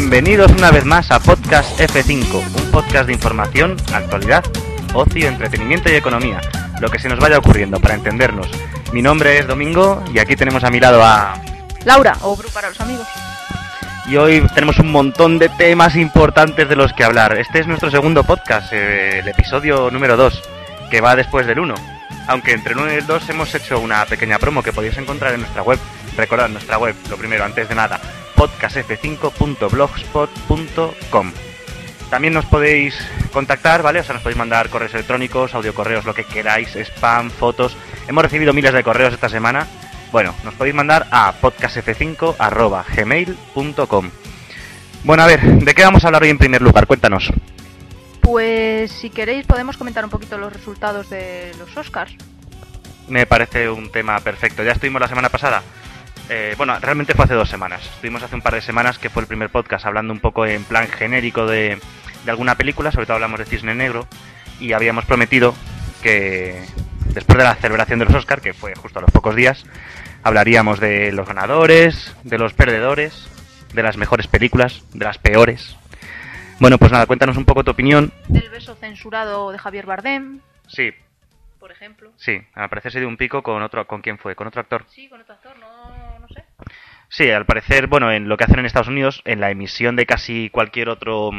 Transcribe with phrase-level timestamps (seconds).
[0.00, 4.44] Bienvenidos una vez más a Podcast F5, un podcast de información, actualidad,
[4.94, 6.40] ocio, entretenimiento y economía.
[6.80, 8.46] Lo que se nos vaya ocurriendo para entendernos.
[8.92, 11.34] Mi nombre es Domingo y aquí tenemos a mi lado a...
[11.84, 13.08] Laura, o Bru para los amigos.
[14.06, 17.36] Y hoy tenemos un montón de temas importantes de los que hablar.
[17.36, 20.42] Este es nuestro segundo podcast, eh, el episodio número 2,
[20.92, 21.74] que va después del 1.
[22.28, 25.34] Aunque entre el 1 y el 2 hemos hecho una pequeña promo que podéis encontrar
[25.34, 25.80] en nuestra web.
[26.16, 28.00] Recordad nuestra web, lo primero, antes de nada,
[28.38, 31.32] podcastf5.blogspot.com.
[32.08, 32.96] También nos podéis
[33.32, 33.98] contactar, ¿vale?
[33.98, 37.76] O sea, nos podéis mandar correos electrónicos, audiocorreos, lo que queráis, spam, fotos.
[38.06, 39.66] Hemos recibido miles de correos esta semana.
[40.12, 44.10] Bueno, nos podéis mandar a podcastf5.gmail.com.
[45.02, 46.86] Bueno, a ver, ¿de qué vamos a hablar hoy en primer lugar?
[46.86, 47.32] Cuéntanos.
[48.20, 52.14] Pues si queréis podemos comentar un poquito los resultados de los Oscars.
[53.08, 54.62] Me parece un tema perfecto.
[54.62, 55.64] Ya estuvimos la semana pasada.
[56.30, 57.82] Eh, bueno, realmente fue hace dos semanas.
[57.84, 60.64] Estuvimos hace un par de semanas que fue el primer podcast hablando un poco en
[60.64, 61.78] plan genérico de,
[62.24, 64.06] de alguna película, sobre todo hablamos de Cisne Negro,
[64.60, 65.54] y habíamos prometido
[66.02, 66.64] que
[67.14, 69.64] después de la celebración de los Oscars, que fue justo a los pocos días,
[70.22, 73.26] hablaríamos de los ganadores, de los perdedores,
[73.72, 75.76] de las mejores películas, de las peores.
[76.60, 78.12] Bueno, pues nada, cuéntanos un poco tu opinión.
[78.34, 80.90] El beso censurado de Javier Bardem, Sí,
[81.58, 82.10] por ejemplo.
[82.16, 84.34] sí, al parecer se dio un pico con otro, ¿con quién fue?
[84.34, 84.84] ¿Con otro actor?
[84.88, 85.77] Sí, con otro actor, no.
[87.08, 90.06] Sí, al parecer, bueno, en lo que hacen en Estados Unidos, en la emisión de
[90.06, 91.30] casi cualquier otro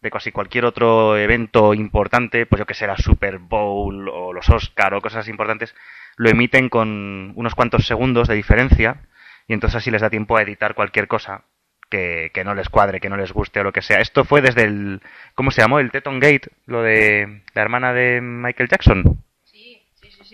[0.00, 4.50] de casi cualquier otro evento importante, pues yo que sé, la Super Bowl o los
[4.50, 5.74] Oscar o cosas importantes,
[6.16, 9.06] lo emiten con unos cuantos segundos de diferencia
[9.48, 11.44] y entonces así les da tiempo a editar cualquier cosa
[11.90, 14.00] que, que no les cuadre, que no les guste o lo que sea.
[14.00, 15.00] Esto fue desde el,
[15.34, 15.78] ¿cómo se llamó?
[15.78, 19.24] El Teton Gate, lo de la hermana de Michael Jackson.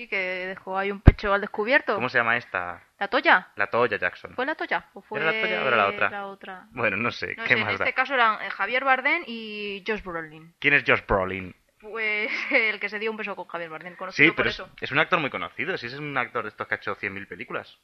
[0.00, 1.94] Sí, sí, sí, sí, que dejó ahí un pecho al descubierto.
[1.94, 2.83] ¿Cómo se llama esta?
[2.99, 3.49] ¿La Toya?
[3.56, 4.34] La Toya Jackson.
[4.34, 4.87] ¿Fue la Toya?
[4.94, 6.11] ¿O fue ¿Era la Toya o era la otra?
[6.11, 6.66] la otra?
[6.72, 7.84] Bueno, no sé, No ¿qué sé, en más da?
[7.84, 10.55] este caso eran eh, Javier Bardem y Josh Brolin.
[10.59, 11.55] ¿Quién es Josh Brolin?
[11.81, 14.55] Pues el que se dio un beso con Javier Bardem, conocido Sí, por pero es,
[14.55, 14.69] eso.
[14.81, 15.77] es un actor muy conocido.
[15.77, 17.78] Si es un actor de estos que ha hecho 100.000 películas.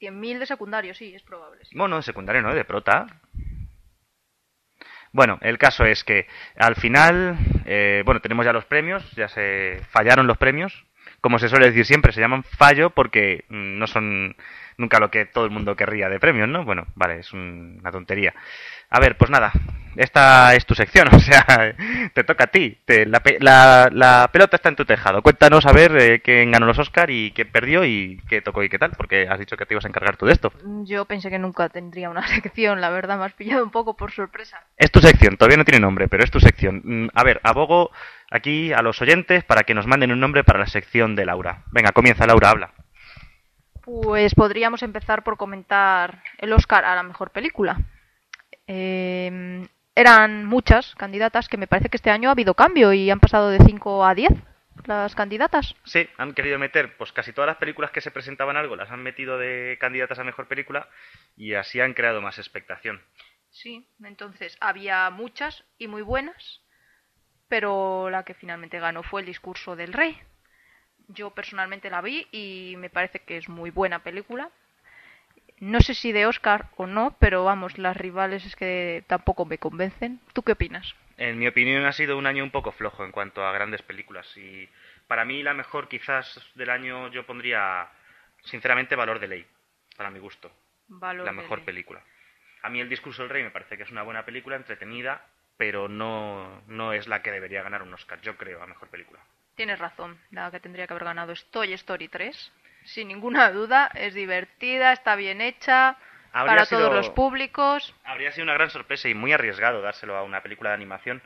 [0.00, 1.64] 100.000 de secundario, sí, es probable.
[1.64, 1.76] sí.
[1.76, 2.54] Bueno, de secundario, ¿no?
[2.54, 3.06] De prota.
[5.12, 6.26] Bueno, el caso es que
[6.56, 10.84] al final, eh, bueno, tenemos ya los premios, ya se fallaron los premios.
[11.20, 14.36] Como se suele decir siempre, se llaman fallo porque mm, no son
[14.76, 16.64] nunca lo que todo el mundo querría de premios, ¿no?
[16.64, 18.34] Bueno, vale, es un- una tontería.
[18.90, 19.52] A ver, pues nada,
[19.96, 21.74] esta es tu sección, o sea,
[22.14, 22.78] te toca a ti.
[22.84, 25.22] Te- la, pe- la- la pelota está en tu tejado.
[25.22, 28.68] Cuéntanos a ver eh, quién ganó los Oscar y quién perdió y qué tocó y
[28.68, 30.52] qué tal, porque has dicho que te ibas a encargar tú de esto.
[30.84, 34.12] Yo pensé que nunca tendría una sección, la verdad, me has pillado un poco por
[34.12, 34.60] sorpresa.
[34.76, 36.80] Es tu sección, todavía no tiene nombre, pero es tu sección.
[36.84, 37.90] Mm, A ver, abogo
[38.30, 41.62] aquí a los oyentes para que nos manden un nombre para la sección de Laura.
[41.72, 42.72] Venga, comienza Laura, habla.
[43.82, 47.78] Pues podríamos empezar por comentar el Oscar a la mejor película.
[48.66, 49.66] Eh,
[49.98, 53.50] eran muchas candidatas que me parece que este año ha habido cambio y han pasado
[53.50, 54.30] de 5 a 10
[54.86, 55.74] las candidatas.
[55.84, 59.02] Sí, han querido meter, pues casi todas las películas que se presentaban algo, las han
[59.02, 60.88] metido de candidatas a mejor película
[61.36, 63.02] y así han creado más expectación.
[63.50, 66.62] Sí, entonces había muchas y muy buenas,
[67.48, 70.16] pero la que finalmente ganó fue el discurso del rey.
[71.08, 74.52] Yo personalmente la vi y me parece que es muy buena película.
[75.60, 79.58] No sé si de Oscar o no, pero vamos, las rivales es que tampoco me
[79.58, 80.20] convencen.
[80.32, 80.94] ¿Tú qué opinas?
[81.16, 84.36] En mi opinión ha sido un año un poco flojo en cuanto a grandes películas
[84.36, 84.68] y
[85.08, 87.88] para mí la mejor quizás del año yo pondría
[88.44, 89.46] sinceramente Valor de Ley,
[89.96, 90.52] para mi gusto.
[90.86, 92.02] Valor la mejor película.
[92.62, 95.88] A mí El discurso del rey me parece que es una buena película, entretenida, pero
[95.88, 99.20] no, no es la que debería ganar un Oscar, yo creo, a mejor película.
[99.56, 102.52] Tienes razón, la que tendría que haber ganado es Toy Story 3.
[102.88, 105.96] Sin ninguna duda, es divertida, está bien hecha,
[106.32, 107.94] Habría para sido- todos los públicos.
[108.04, 111.22] Habría sido una gran sorpresa y muy arriesgado dárselo a una película de animación.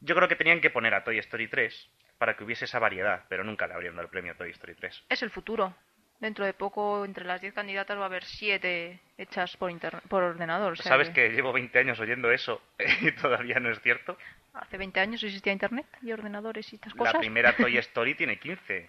[0.00, 1.88] Yo creo que tenían que poner a Toy Story 3
[2.18, 4.74] para que hubiese esa variedad, pero nunca le habrían dado el premio a Toy Story
[4.74, 5.04] 3.
[5.08, 5.74] Es el futuro.
[6.20, 9.72] Dentro de poco, entre las 10 candidatas va a haber 7 hechas por,
[10.08, 10.72] por ordenador.
[10.72, 12.62] o sea ¿Sabes que llevo 20 años oyendo eso
[13.00, 14.16] y todavía no es cierto?
[14.54, 17.16] Hace 20 años existía internet y ordenadores y estas La cosas.
[17.16, 18.88] primera Toy Story tiene 15.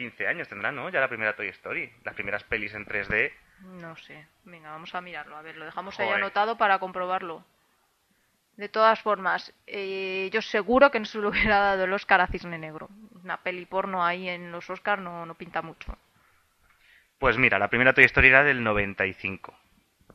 [0.00, 0.88] 15 años tendrá, ¿no?
[0.88, 1.92] Ya la primera Toy Story.
[2.04, 3.30] Las primeras pelis en 3D.
[3.64, 4.26] No sé.
[4.44, 5.36] Venga, vamos a mirarlo.
[5.36, 6.22] A ver, lo dejamos ahí Joder.
[6.22, 7.44] anotado para comprobarlo.
[8.56, 12.28] De todas formas, eh, yo seguro que no se le hubiera dado el Oscar a
[12.28, 12.88] Cisne Negro.
[13.22, 15.98] Una peli porno ahí en los Oscars no, no pinta mucho.
[17.18, 19.54] Pues mira, la primera Toy Story era del 95.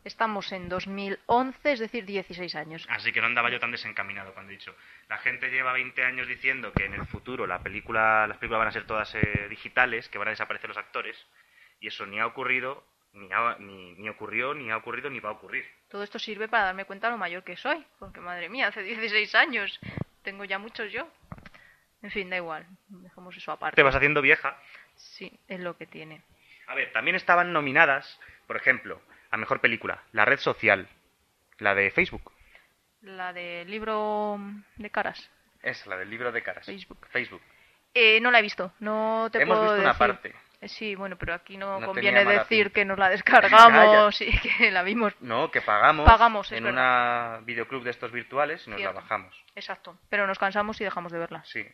[0.05, 2.85] Estamos en 2011, es decir, 16 años.
[2.89, 4.75] Así que no andaba yo tan desencaminado cuando he dicho.
[5.09, 8.67] La gente lleva 20 años diciendo que en el futuro la película, las películas van
[8.67, 11.17] a ser todas eh, digitales, que van a desaparecer los actores,
[11.79, 15.29] y eso ni ha ocurrido ni, ha- ni, ni ocurrió, ni ha ocurrido, ni va
[15.29, 15.65] a ocurrir.
[15.89, 19.33] Todo esto sirve para darme cuenta lo mayor que soy, porque madre mía, hace 16
[19.35, 19.79] años,
[20.21, 21.07] tengo ya muchos yo.
[22.03, 23.75] En fin, da igual, dejamos eso aparte.
[23.77, 24.55] Te vas haciendo vieja.
[24.95, 26.21] Sí, es lo que tiene.
[26.67, 29.01] A ver, también estaban nominadas, por ejemplo,
[29.35, 30.87] a mejor película, La Red Social,
[31.59, 32.31] la de Facebook.
[33.01, 34.39] La del libro
[34.77, 35.29] de caras.
[35.61, 36.65] Es la del libro de caras.
[36.65, 37.05] Facebook.
[37.11, 37.41] Facebook.
[37.93, 40.33] Eh, no la he visto, no te Hemos puedo visto una parte.
[40.61, 44.71] Eh, Sí, bueno, pero aquí no, No conviene decir que nos la descargamos y que
[44.71, 45.13] la vimos.
[45.19, 48.95] No, que pagamos, Pagamos, en una videoclub de estos virtuales y nos Cierto.
[48.95, 49.35] la bajamos.
[49.53, 49.99] Exacto.
[50.09, 51.43] Pero nos cansamos y dejamos de verla.
[51.43, 51.67] Sí.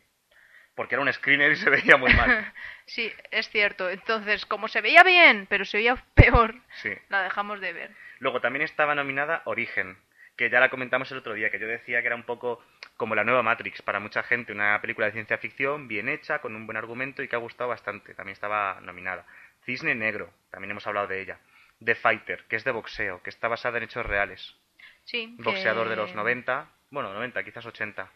[0.76, 2.54] Porque era un screener y se veía muy mal.
[2.86, 3.90] sí, es cierto.
[3.90, 6.92] Entonces, como se veía bien, pero se veía peor, Sí.
[7.10, 7.92] la dejamos de ver.
[8.20, 9.98] Luego también estaba nominada Origen,
[10.38, 12.64] que ya la comentamos el otro día, que yo decía que era un poco
[12.96, 16.56] como la nueva Matrix para mucha gente, una película de ciencia ficción bien hecha, con
[16.56, 18.14] un buen argumento y que ha gustado bastante.
[18.14, 19.26] También estaba nominada.
[19.66, 21.40] Cisne Negro, también hemos hablado de ella.
[21.84, 24.56] The Fighter, que es de boxeo, que está basada en hechos reales.
[25.04, 25.36] Sí.
[25.38, 28.08] que- Boxeador de los 90, bueno, 90, quizás 80.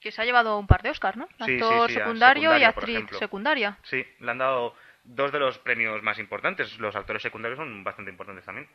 [0.00, 1.28] Que se ha llevado un par de Oscars, ¿no?
[1.44, 3.78] Sí, Actor sí, secundario y actriz secundaria.
[3.82, 4.74] Sí, le han dado
[5.04, 6.78] dos de los premios más importantes.
[6.78, 8.68] Los actores secundarios son bastante importantes también.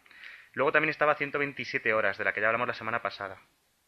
[0.54, 3.38] Luego también estaba 127 horas, de la que ya hablamos la semana pasada.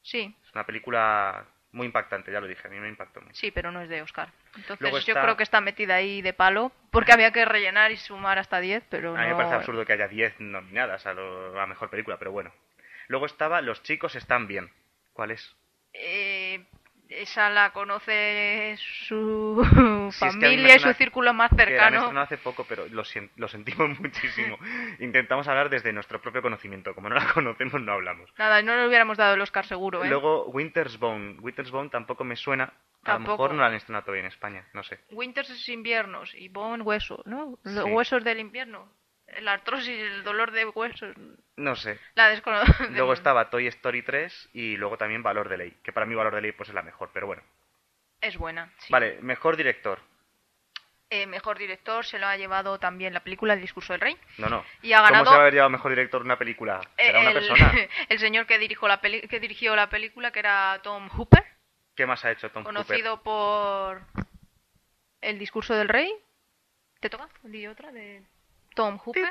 [0.02, 3.34] Sí, Es una película muy impactante, ya lo dije, a mí me impactó mucho.
[3.36, 4.30] sí, pero no es de Oscar.
[4.56, 8.40] Entonces yo creo que está metida ahí de palo, porque había que rellenar y sumar
[8.40, 11.60] hasta 10, pero A mí me no- parece absurdo que haya 10 nominadas a, lo-
[11.60, 12.54] a mejor película, pero bueno.
[13.08, 14.72] Luego estaba Los chicos están bien.
[15.14, 15.56] ¿Cuál es?
[15.94, 16.66] Eh,
[17.10, 19.62] esa la conoce su
[20.12, 21.98] Sí, familia y su círculo más Que la han cercano.
[21.98, 24.58] estrenado hace poco, pero lo, sentimos muchísimo.
[25.00, 26.94] Intentamos hablar desde nuestro propio conocimiento.
[26.96, 28.32] Como no la conocemos, no hablamos.
[28.38, 30.10] Nada, no le hubiéramos dado el Oscar seguro, ¿eh?
[30.10, 31.38] Luego, Winter's Bone.
[31.40, 32.74] Winter's Bone tampoco me suena.
[33.04, 35.00] A lo mejor no la han estrenado todavía en España, no sé.
[35.12, 37.60] Winters es inviernos y Bone hueso, ¿no?
[37.64, 37.92] Los Sí.
[37.92, 38.90] huesos del invierno.
[39.42, 41.16] La artrosis, el dolor de huesos.
[41.58, 42.00] No sé.
[42.14, 42.84] La desconozco.
[42.92, 45.72] Luego estaba Toy Story 3 y luego también Valor de Ley.
[45.84, 47.42] Que para mí Valor de Ley pues es la mejor, pero bueno.
[48.22, 48.72] Es buena.
[48.80, 48.92] sí.
[48.92, 50.00] Vale, mejor director.
[51.10, 54.18] Eh, mejor director se lo ha llevado también la película El discurso del rey.
[54.38, 54.66] No, no.
[54.82, 56.82] Y ha ¿Cómo ganado- se va a haber llevado mejor director una película?
[56.98, 57.74] Eh, ¿Será una el, persona?
[58.10, 61.44] el señor que, dirigió la peli- que dirigió la película, que era Tom Hooper,
[61.96, 62.74] ¿Qué más ha hecho Tom Hooper?
[62.86, 64.02] conocido por
[65.22, 66.12] El discurso del rey.
[67.00, 67.30] ¿Te toca?
[67.44, 68.24] Di otra de
[68.76, 69.24] Tom Hooper.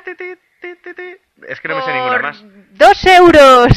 [1.47, 2.43] Es que no me sé ninguna más.
[2.71, 3.69] Dos euros.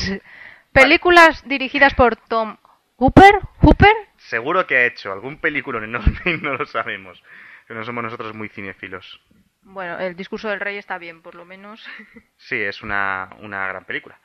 [0.73, 2.57] Películas dirigidas por Tom
[2.97, 3.35] Hooper.
[3.61, 3.95] Hooper.
[4.17, 7.23] Seguro que ha hecho algún película enorme y no lo sabemos.
[7.67, 9.21] Que no somos nosotros muy cinéfilos.
[9.63, 11.87] Bueno, el discurso del rey está bien, por lo menos.
[12.39, 14.19] Sí, es una, una gran película.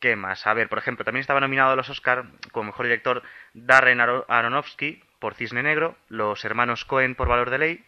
[0.00, 0.46] ¿Qué más?
[0.46, 3.22] A ver, por ejemplo, también estaba nominado a los Oscar como mejor director
[3.52, 7.84] Darren Aro- Aronofsky por Cisne Negro, los hermanos Cohen por Valor de Ley,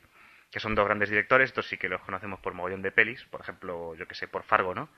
[0.52, 3.40] que son dos grandes directores, estos sí que los conocemos por mogollón de pelis, por
[3.40, 4.88] ejemplo, yo que sé, por Fargo, ¿no?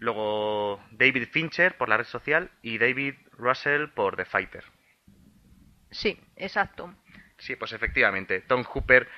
[0.00, 4.64] Luego David Fincher por La Red Social y David Russell por The Fighter.
[5.90, 6.94] Sí, exacto.
[7.38, 9.08] Sí, pues efectivamente, Tom Hooper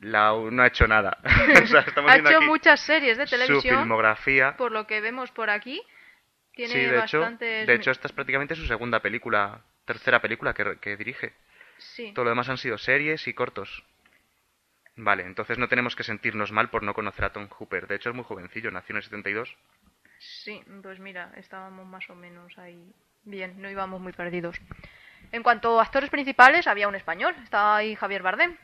[0.00, 1.18] la- no ha hecho nada.
[1.62, 4.56] O sea, estamos Ha hecho aquí muchas series de su televisión, filmografía.
[4.56, 5.82] por lo que vemos por aquí.
[6.54, 7.66] Tiene Sí, de hecho, bastantes...
[7.66, 11.32] de hecho esta es prácticamente su segunda película, tercera película que, que dirige.
[11.78, 12.12] Sí.
[12.14, 13.84] Todo lo demás han sido series y cortos.
[15.02, 17.86] Vale, entonces no tenemos que sentirnos mal por no conocer a Tom Hooper.
[17.86, 19.56] De hecho es muy jovencillo, nació en el 72.
[20.18, 22.92] Sí, pues mira, estábamos más o menos ahí
[23.24, 24.60] bien, no íbamos muy perdidos.
[25.32, 28.54] En cuanto a actores principales, había un español, estaba ahí Javier Bardem.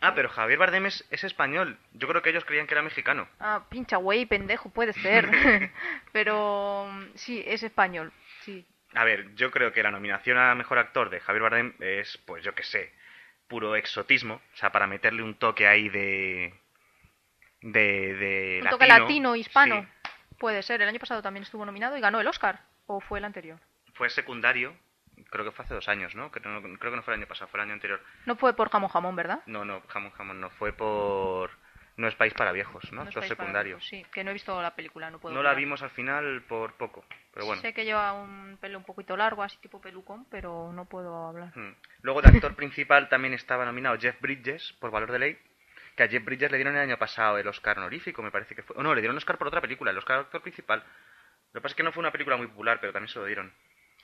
[0.00, 1.76] Ah, pero Javier Bardem es, es español.
[1.94, 3.26] Yo creo que ellos creían que era mexicano.
[3.40, 5.28] Ah, pincha güey, pendejo, puede ser.
[6.12, 8.66] Pero mm, sí, es español, sí.
[8.94, 12.44] A ver, yo creo que la nominación a mejor actor de Javier Bardem es, pues
[12.44, 12.92] yo que sé,
[13.52, 14.40] puro exotismo.
[14.54, 16.54] O sea, para meterle un toque ahí de.
[17.60, 18.14] de.
[18.16, 19.04] de Un toque latino.
[19.06, 19.82] latino, hispano.
[19.82, 20.08] Sí.
[20.38, 22.60] Puede ser, el año pasado también estuvo nominado y ganó el Oscar.
[22.86, 23.60] ¿O fue el anterior?
[23.94, 24.74] Fue secundario,
[25.30, 26.30] creo que fue hace dos años, ¿no?
[26.32, 28.02] Creo, no- creo que no fue el año pasado, fue el año anterior.
[28.26, 29.40] No fue por jamón jamón, ¿verdad?
[29.46, 31.50] No, no, jamón, jamón, no, fue por...
[31.96, 33.02] No es país para viejos, ¿no?
[33.04, 33.76] No es Actor secundario.
[33.76, 36.42] Viejos, Sí, que no he visto la película, no puedo No la vimos al final
[36.48, 37.60] por poco, pero bueno.
[37.60, 41.56] Sé que lleva un pelo un poquito largo, así tipo pelucón, pero no puedo hablar.
[41.56, 41.74] Mm.
[42.00, 45.38] Luego de actor principal también estaba nominado Jeff Bridges por Valor de Ley,
[45.96, 48.62] que a Jeff Bridges le dieron el año pasado el Oscar honorífico, me parece que
[48.62, 48.82] fue.
[48.82, 50.82] No, le dieron Oscar por otra película, el Oscar actor principal.
[51.52, 53.26] Lo que pasa es que no fue una película muy popular, pero también se lo
[53.26, 53.52] dieron.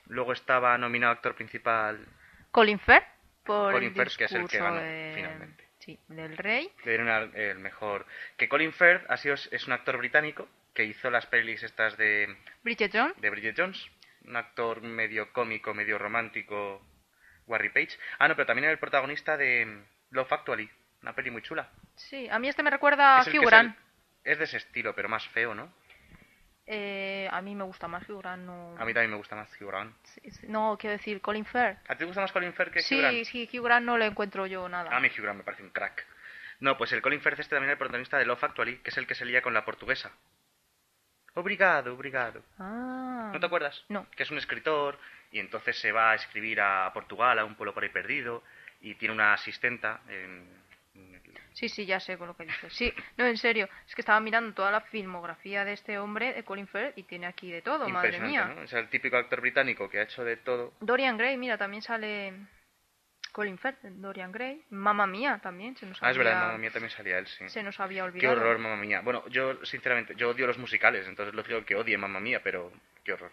[0.08, 2.06] Luego estaba nominado actor principal,
[2.50, 3.04] Colin Firth,
[3.44, 5.67] por Colin el Firth, que es el que ganó, de- finalmente.
[5.88, 6.70] Sí, del rey.
[6.84, 8.04] le dieron al- el mejor.
[8.36, 12.36] Que Colin Firth ha sido, es un actor británico que hizo las pelis estas de,
[12.62, 13.18] Bridget Jones.
[13.18, 13.90] de Bridget Jones,
[14.26, 16.82] un actor medio cómico, medio romántico,
[17.46, 17.98] Warry Page.
[18.18, 20.68] Ah, no, pero también era el protagonista de Love Actually,
[21.00, 21.70] una peli muy chula.
[21.96, 23.74] Sí, a mí este me recuerda a Es Hugh Grant.
[24.24, 25.72] es de ese estilo, pero más feo, ¿no?
[26.70, 28.44] Eh, a mí me gusta más Hugh Grant.
[28.44, 28.76] No...
[28.78, 29.96] A mí también me gusta más Hugh Grant.
[30.04, 31.78] Sí, sí, No, quiero decir, Colin Firth.
[31.88, 33.24] ¿A ti te gusta más Colin Firth que Sí, Hugh Grant?
[33.24, 34.94] sí, Hugh Grant no le encuentro yo nada.
[34.94, 36.06] A mí Hugh Grant me parece un crack.
[36.60, 38.98] No, pues el Colin Firth este también es el protagonista de Love Actually, que es
[38.98, 40.12] el que se lía con la portuguesa.
[41.34, 42.42] Obrigado, obrigado.
[42.58, 43.30] Ah.
[43.32, 43.84] ¿No te acuerdas?
[43.88, 44.06] No.
[44.10, 44.98] Que es un escritor
[45.30, 48.42] y entonces se va a escribir a Portugal, a un pueblo por ahí perdido,
[48.80, 50.57] y tiene una asistenta en...
[51.58, 52.72] Sí, sí, ya sé con lo que dices.
[52.72, 53.68] Sí, no, en serio.
[53.88, 57.26] Es que estaba mirando toda la filmografía de este hombre, de Colin Firth, y tiene
[57.26, 58.44] aquí de todo, madre mía.
[58.44, 58.62] ¿no?
[58.62, 60.74] Es el típico actor británico que ha hecho de todo.
[60.78, 62.32] Dorian Gray, mira, también sale
[63.32, 64.62] Colin Firth, Dorian Gray.
[64.70, 67.48] Mamma mía también, se nos Ah, es había, verdad, mamá mía también salía él, sí.
[67.48, 68.36] se nos había Qué olvidado.
[68.36, 69.00] horror, mamá mía.
[69.00, 72.70] Bueno, yo, sinceramente, yo odio los musicales, entonces es lógico que odie mamá mía, pero
[73.02, 73.32] qué horror.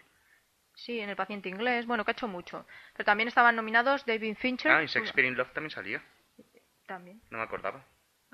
[0.74, 2.66] Sí, en El paciente inglés, bueno, que ha hecho mucho.
[2.94, 4.72] Pero también estaban nominados David Fincher.
[4.72, 6.02] Ah, y Shakespeare in Love también salía,
[6.86, 7.84] También, no me acordaba.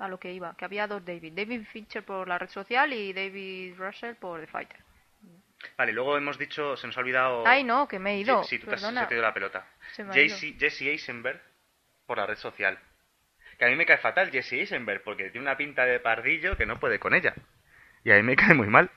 [0.03, 1.33] A lo que iba, que había dos David.
[1.33, 4.79] David Fincher por la red social y David Russell por The Fighter.
[5.77, 7.47] Vale, luego hemos dicho, se nos ha olvidado...
[7.47, 8.43] Ay, no, que me he ido.
[8.43, 9.65] Sí, tú te has, se te ido la pelota.
[10.11, 10.57] Jesse.
[10.59, 11.41] Jesse Eisenberg
[12.05, 12.77] por la red social.
[13.57, 16.65] Que a mí me cae fatal Jesse Eisenberg porque tiene una pinta de pardillo que
[16.65, 17.33] no puede con ella.
[18.03, 18.91] Y a mí me cae muy mal.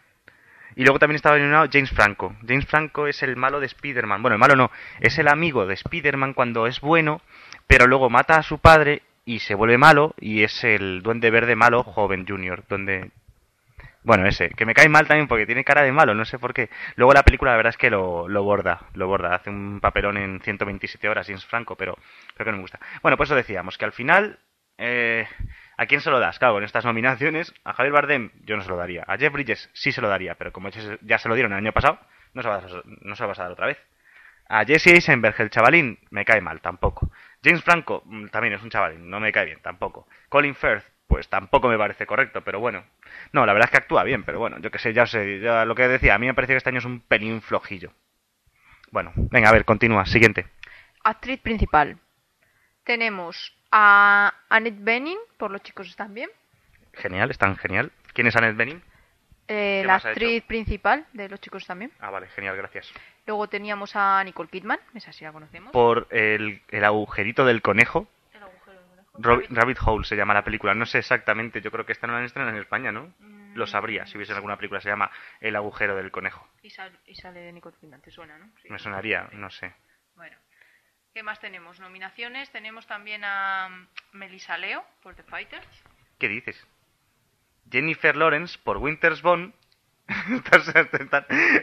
[0.75, 2.35] Y luego también estaba nominado James Franco.
[2.47, 4.23] James Franco es el malo de Spider-Man.
[4.23, 7.23] Bueno, el malo no, es el amigo de Spider-Man cuando es bueno,
[7.69, 11.57] pero luego mata a su padre y se vuelve malo y es el duende verde
[11.57, 13.11] malo joven junior, donde
[14.03, 16.55] bueno, ese, que me cae mal también porque tiene cara de malo, no sé por
[16.55, 16.71] qué.
[16.95, 20.17] Luego la película la verdad es que lo, lo borda, lo borda, hace un papelón
[20.17, 21.99] en 127 horas, James Franco, pero
[22.35, 22.79] creo que no me gusta.
[23.03, 24.39] Bueno, pues eso decíamos, que al final,
[24.79, 25.27] eh,
[25.77, 26.39] ¿a quién se lo das?
[26.39, 29.71] Claro, en estas nominaciones, a Javier Bardem yo no se lo daría, a Jeff Bridges
[29.73, 31.99] sí se lo daría, pero como ya se- lo dieron el año pasado,
[32.35, 33.79] no se, lo vas a- no se lo vas a dar otra vez.
[34.49, 37.11] A Jesse Eisenberg, el chavalín, me cae mal, tampoco.
[37.47, 40.09] James Franco, mm, también es un chavalín, no me cae bien, tampoco.
[40.29, 42.85] Colin Firth, pues tampoco me parece correcto, pero bueno.
[43.31, 45.65] No, la verdad es que actúa bien, pero bueno, yo que sé, ya sé, ya
[45.65, 47.93] lo que decía, a mí me parece que este año es un pelín flojillo.
[48.91, 50.47] Bueno, venga, a ver, continúa, siguiente.
[51.05, 51.97] Actriz principal.
[52.83, 56.31] Tenemos a Annette Bening, por los chicos están bien.
[56.95, 57.93] Genial, es tan genial.
[58.13, 58.83] ¿Quién es Annette Bening?
[59.47, 61.93] Eh, ¿Qué la actriz principal de los chicos también.
[62.01, 62.93] Ah, vale, genial, gracias.
[63.27, 65.73] Luego teníamos a Nicole Kidman, esa sí la conocemos.
[65.73, 69.19] Por el, el agujerito del conejo, El agujero del conejo.
[69.19, 72.07] Rob- Rabbit- Rabbit Hole se llama la película, no sé exactamente, yo creo que esta
[72.07, 73.13] no la han estrenado en España, ¿no?
[73.19, 76.47] Mm, Lo sabría si hubiese alguna película, se llama El agujero del conejo.
[76.63, 78.47] Y, sal- y sale Nicole Kidman, ¿te suena, no?
[78.63, 78.69] Sí.
[78.71, 79.73] Me sonaría, no sé.
[80.15, 80.37] Bueno.
[81.15, 81.81] ¿Qué más tenemos?
[81.81, 82.51] Nominaciones.
[82.51, 85.67] Tenemos también a Melissa Leo por The Fighters.
[86.19, 86.63] ¿Qué dices?
[87.71, 89.53] Jennifer Lawrence por Winter's Bone.
[90.35, 90.69] Estás,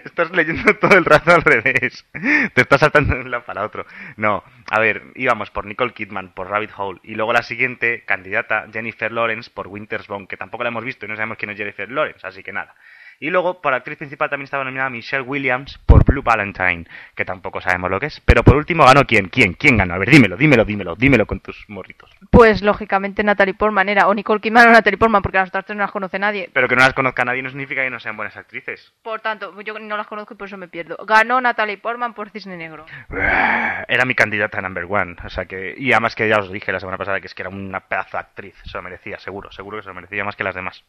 [0.05, 2.05] estás- leyendo todo el rato al revés.
[2.53, 3.85] Te estás saltando de un lado para otro.
[4.17, 6.99] No, a ver, íbamos por Nicole Kidman por Rabbit Hole.
[7.03, 11.05] Y luego la siguiente candidata, Jennifer Lawrence por Winter's Bone, que tampoco la hemos visto
[11.05, 12.75] y no sabemos quién es Jennifer Lawrence, así que nada.
[13.23, 16.83] Y luego, por actriz principal también estaba nominada Michelle Williams por Blue Valentine,
[17.15, 18.19] que tampoco sabemos lo que es.
[18.19, 19.93] Pero por último ganó quién, quién, quién ganó.
[19.93, 22.11] A ver, dímelo, dímelo, dímelo, dímelo con tus morritos.
[22.31, 25.77] Pues lógicamente Natalie Portman era o Nicole Kidman o Natalie Portman porque las otras tres
[25.77, 26.49] no las conoce nadie.
[26.51, 28.91] Pero que no las conozca nadie no significa que no sean buenas actrices.
[29.01, 30.97] Por tanto, yo no las conozco y por eso me pierdo.
[31.05, 32.85] Ganó Natalie Portman por Cisne Negro.
[33.87, 35.15] Era mi candidata number one.
[35.23, 35.75] O sea que.
[35.77, 38.17] Y además que ya os dije la semana pasada que es que era una pedazo
[38.17, 38.55] de actriz.
[38.65, 39.49] Se lo merecía, seguro.
[39.53, 40.83] Seguro que se lo merecía más que las demás.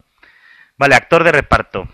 [0.76, 1.87] Vale, actor de reparto.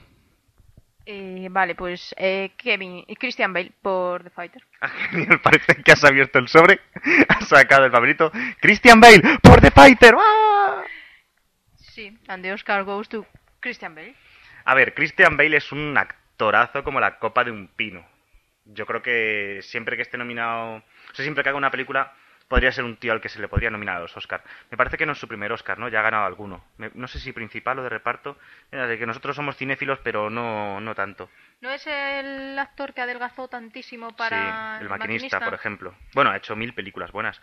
[1.07, 4.63] Eh, vale, pues eh, Kevin y Christian Bale por The Fighter.
[4.83, 6.81] Ah, Genial, parece que has abierto el sobre.
[7.29, 8.33] Has sacado el papelito.
[8.61, 10.15] Christian Bale por The Fighter.
[10.19, 10.83] ¡Ah!
[11.77, 13.27] Sí, and the Oscar goes to
[13.61, 14.15] Christian Bale.
[14.65, 18.07] A ver, Christian Bale es un actorazo como la copa de un pino.
[18.65, 22.15] Yo creo que siempre que esté nominado, o sea, siempre que haga una película,
[22.51, 24.43] podría ser un tío al que se le podría nominar a los Oscar.
[24.73, 25.89] Me parece que no es su primer Oscar, ¿no?
[25.89, 26.65] Ya ha ganado alguno.
[26.79, 28.37] Me- no sé si principal o de reparto.
[28.73, 31.31] De que nosotros somos cinéfilos, pero no, no tanto.
[31.61, 35.95] ¿No es el actor que adelgazó tantísimo para sí, el maquinista, por ejemplo.
[36.13, 37.41] Bueno, ha hecho mil películas buenas.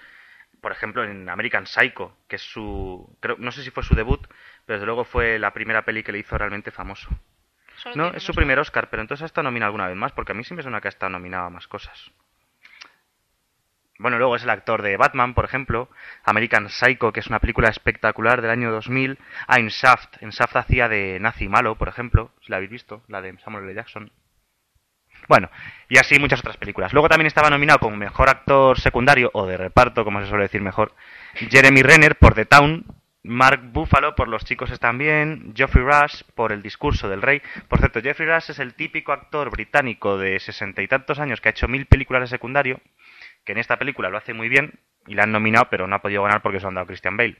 [0.59, 3.15] Por ejemplo, en American Psycho, que es su...
[3.21, 4.27] Creo, no sé si fue su debut,
[4.65, 7.09] pero desde luego fue la primera peli que le hizo realmente famoso.
[7.77, 10.33] Solo No, es su primer Oscar, pero entonces ha estado nominado alguna vez más, porque
[10.33, 12.11] a mí sí me suena que ha estado nominado a más cosas.
[13.99, 15.89] Bueno, luego es el actor de Batman, por ejemplo,
[16.23, 20.87] American Psycho, que es una película espectacular del año 2000, ah, Shaft, en Shaft hacía
[20.87, 23.73] de nazi malo, por ejemplo, si la habéis visto, la de Samuel L.
[23.73, 24.11] Jackson.
[25.27, 25.49] Bueno,
[25.89, 26.93] y así muchas otras películas.
[26.93, 30.61] Luego también estaba nominado como mejor actor secundario, o de reparto, como se suele decir
[30.61, 30.93] mejor,
[31.33, 32.85] Jeremy Renner por The Town,
[33.23, 37.41] Mark Buffalo por Los chicos están bien, Geoffrey Rush por El discurso del rey.
[37.67, 41.49] Por cierto, Geoffrey Rush es el típico actor británico de sesenta y tantos años que
[41.49, 42.79] ha hecho mil películas de secundario,
[43.47, 44.77] que en esta película lo hace muy bien
[45.07, 47.15] y la han nominado, pero no ha podido ganar porque se lo han dado Christian
[47.15, 47.37] Bale.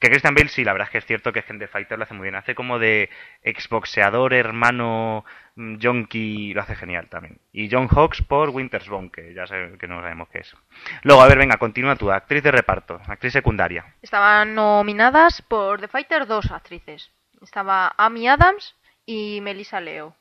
[0.00, 2.02] Que Christian Bale sí, la verdad es que es cierto que en The Fighter lo
[2.02, 2.34] hace muy bien.
[2.34, 3.08] Hace como de
[3.42, 7.38] exboxeador, hermano, mm, junkie, lo hace genial también.
[7.52, 10.56] Y John Hawks por Winter's Bone, que ya sé que no sabemos qué es.
[11.04, 12.10] Luego, a ver, venga, continúa tú.
[12.10, 13.94] Actriz de reparto, actriz secundaria.
[14.02, 17.12] Estaban nominadas por The Fighter dos actrices.
[17.40, 18.74] Estaba Amy Adams
[19.06, 20.16] y Melissa Leo.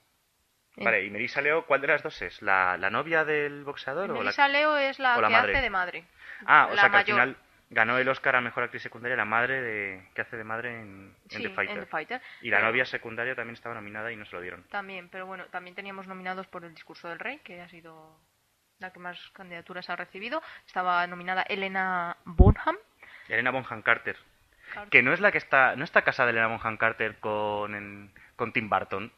[0.78, 2.42] Vale, y Melissa Leo, ¿cuál de las dos es?
[2.42, 4.10] ¿La, la novia del boxeador?
[4.12, 4.48] o la...
[4.48, 5.52] Leo es la, que madre?
[5.54, 6.06] hace de madre.
[6.46, 7.38] Ah, o la sea que al final
[7.70, 11.16] ganó el Oscar a Mejor Actriz Secundaria la madre de que hace de madre en,
[11.30, 11.76] en Sí, The Fighter.
[11.78, 12.22] en The Fighter.
[12.42, 14.64] Y la Pero- novia secundaria también estaba nominada y no se lo dieron.
[14.64, 18.18] También, pero bueno, también teníamos nominados por El discurso del rey, que ha sido
[18.80, 20.42] la que más candidaturas ha recibido.
[20.66, 22.78] Estaba nominada Elena Bonham.
[23.30, 24.18] Elena Bonham Carter,
[24.90, 28.52] que no es la que está no está casada Elena Bonham Carter con en- con
[28.52, 29.12] Tim Burton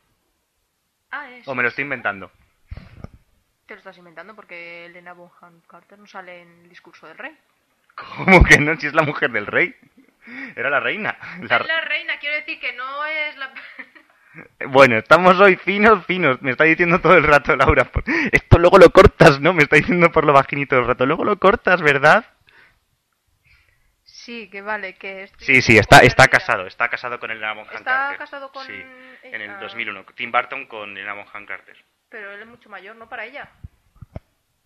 [1.18, 1.48] Ah, es.
[1.48, 2.32] o me lo estoy inventando.
[3.66, 7.36] Te lo estás inventando porque Elena Bonham Carter no sale en El discurso del rey.
[7.96, 8.76] ¿Cómo que no?
[8.80, 9.76] Si es la mujer del rey.
[10.56, 11.18] Era la reina.
[11.42, 13.54] La- Es la reina, quiero decir que no es la...
[14.68, 16.42] Bueno, estamos hoy finos, finos.
[16.42, 17.90] Me está diciendo todo el rato Laura.
[18.34, 19.54] Esto luego lo cortas, ¿no?
[19.54, 21.06] Me está diciendo por lo bajinito todo el rato.
[21.06, 22.26] Luego lo cortas, ¿verdad?
[24.26, 25.24] Sí, que vale, que...
[25.24, 26.66] estoy Sí, sí, está, está casado.
[26.66, 28.18] Está casado con Elena Bonham ¿Está Carter.
[28.18, 29.36] casado con Sí, ella?
[29.36, 30.04] en el 2001.
[30.16, 31.78] Tim Burton con Elena Bonham Carter.
[32.10, 33.48] Pero él es mucho mayor, no para ella.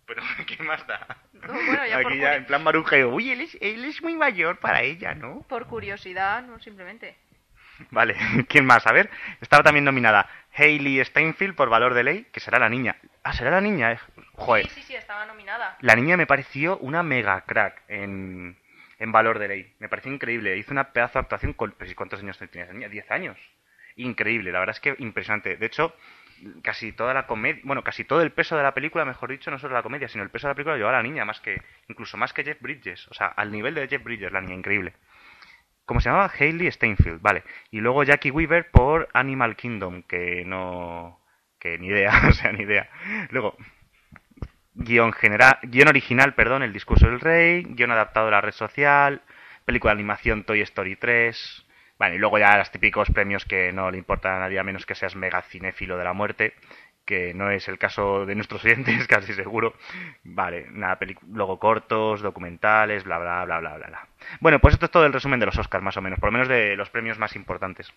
[0.06, 1.06] Pero, ¿qué más da?
[1.34, 3.10] No, bueno, ya Aquí ya en plan marujeo.
[3.10, 5.42] Uy, él es, él es muy mayor para ella, ¿no?
[5.48, 7.16] Por curiosidad, no simplemente.
[7.90, 8.16] Vale,
[8.48, 8.86] ¿quién más?
[8.86, 9.10] A ver,
[9.42, 12.96] estaba también nominada Hailey Steinfeld por Valor de Ley, que será la niña.
[13.22, 13.92] Ah, será la niña.
[13.92, 13.98] eh.
[14.32, 15.76] Joder, Sí, sí, sí, estaba nominada.
[15.80, 18.56] la niña me pareció una mega crack en,
[19.00, 19.74] en Valor de Ley.
[19.80, 20.56] Me pareció increíble.
[20.56, 21.74] Hizo una pedazo de actuación con...
[21.84, 22.68] ¿sí ¿Cuántos años tenía?
[22.70, 23.38] ¿10 años?
[23.96, 25.56] Increíble, la verdad es que impresionante.
[25.56, 25.94] De hecho,
[26.62, 27.62] casi toda la comedia...
[27.64, 30.22] Bueno, casi todo el peso de la película, mejor dicho, no solo la comedia, sino
[30.22, 31.62] el peso de la película llevaba la niña, más que...
[31.88, 33.08] Incluso más que Jeff Bridges.
[33.08, 34.92] O sea, al nivel de Jeff Bridges, la niña, increíble.
[35.86, 36.30] ¿Cómo se llamaba?
[36.38, 37.42] Hailey Steinfeld, vale.
[37.70, 41.20] Y luego Jackie Weaver por Animal Kingdom, que no...
[41.58, 42.90] que ni idea, o sea, ni idea.
[43.30, 43.56] Luego,
[44.74, 49.22] guion, general, guion original, perdón, El discurso del rey, guion adaptado de la red social,
[49.64, 51.66] película de animación Toy Story 3...
[52.00, 54.86] Vale, y luego ya los típicos premios que no le importa a nadie a menos
[54.86, 56.54] que seas mega cinéfilo de la muerte,
[57.04, 59.74] que no es el caso de nuestros oyentes, casi seguro.
[60.24, 60.98] Vale, nada,
[61.30, 64.08] luego cortos, documentales, bla, bla, bla, bla, bla, bla.
[64.40, 66.32] Bueno, pues esto es todo el resumen de los Oscars, más o menos, por lo
[66.32, 67.92] menos de los premios más importantes.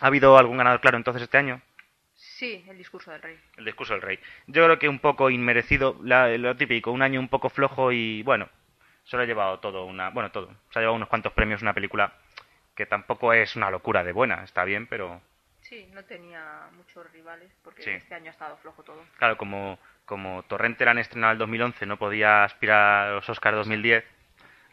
[0.00, 1.60] ¿Ha habido algún ganador claro entonces este año?
[2.38, 3.38] Sí, el discurso del rey.
[3.56, 4.18] El discurso del rey.
[4.46, 8.22] Yo creo que un poco inmerecido, la- lo típico, un año un poco flojo y
[8.24, 8.48] bueno,
[9.04, 10.48] se lo ha llevado todo, una, bueno, todo.
[10.70, 12.12] Se ha llevado unos cuantos premios una película
[12.74, 15.22] que tampoco es una locura de buena, está bien, pero
[15.62, 17.90] Sí, no tenía muchos rivales porque Sí.
[17.90, 19.02] este año ha estado flojo todo.
[19.18, 23.28] claro, como, como Torrente la han estrenado en el 2011, no podía aspirar a los
[23.30, 24.04] Oscars 2010,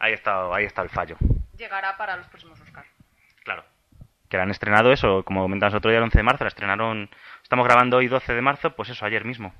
[0.00, 1.16] ahí está, ahí está el fallo.
[1.56, 2.86] Llegará para los próximos Oscars.
[3.42, 3.64] Claro.
[4.28, 7.08] Que la han estrenado eso, como comentamos otro día, el 11 de marzo, la estrenaron,
[7.44, 9.54] estamos grabando hoy 12 de marzo, pues eso, ayer mismo.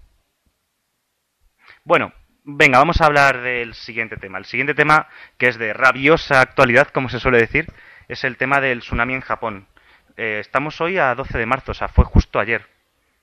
[1.85, 4.39] Bueno, venga, vamos a hablar del siguiente tema.
[4.39, 5.07] El siguiente tema,
[5.39, 7.71] que es de rabiosa actualidad, como se suele decir,
[8.09, 9.69] es el tema del tsunami en Japón.
[10.17, 12.67] Eh, estamos hoy a 12 de marzo, o sea, fue justo ayer.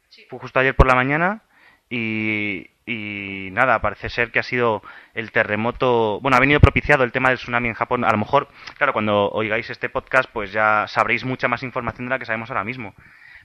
[0.10, 0.26] Sí.
[0.30, 1.41] Fue justo ayer por la mañana
[1.89, 4.84] y, y nada, parece ser que ha sido
[5.15, 8.06] el terremoto, bueno, ha venido propiciado el tema del tsunami en Japón.
[8.06, 8.47] A lo mejor,
[8.78, 12.52] claro, cuando oigáis este podcast, pues ya sabréis mucha más información de la que sabemos
[12.52, 12.93] ahora mismo.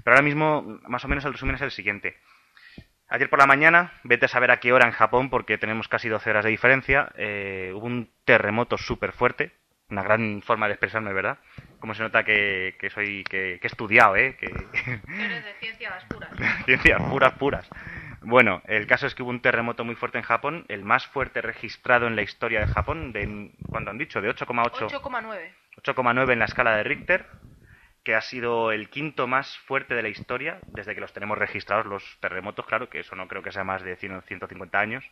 [0.07, 2.16] Pero ahora mismo, más o menos, el resumen es el siguiente.
[3.09, 6.09] Ayer por la mañana, vete a saber a qué hora en Japón, porque tenemos casi
[6.09, 9.51] 12 horas de diferencia, eh, hubo un terremoto súper fuerte,
[9.90, 11.38] una gran forma de expresarme, ¿verdad?
[11.81, 14.37] Como se nota que, que soy, que, que he estudiado, ¿eh?
[14.38, 16.31] Que, Eres de ciencias puras.
[16.66, 17.69] Ciencias puras, puras.
[18.21, 21.42] Bueno, el caso es que hubo un terremoto muy fuerte en Japón, el más fuerte
[21.42, 24.21] registrado en la historia de Japón, de, ¿cuánto han dicho?
[24.21, 25.53] De 8,8, 8,9.
[25.83, 27.27] 8,9 en la escala de Richter,
[28.07, 31.87] que ha sido el quinto más fuerte de la historia, desde que los tenemos registrados
[31.87, 35.05] los terremotos, claro, que eso no creo que sea más de 100 o 150 años.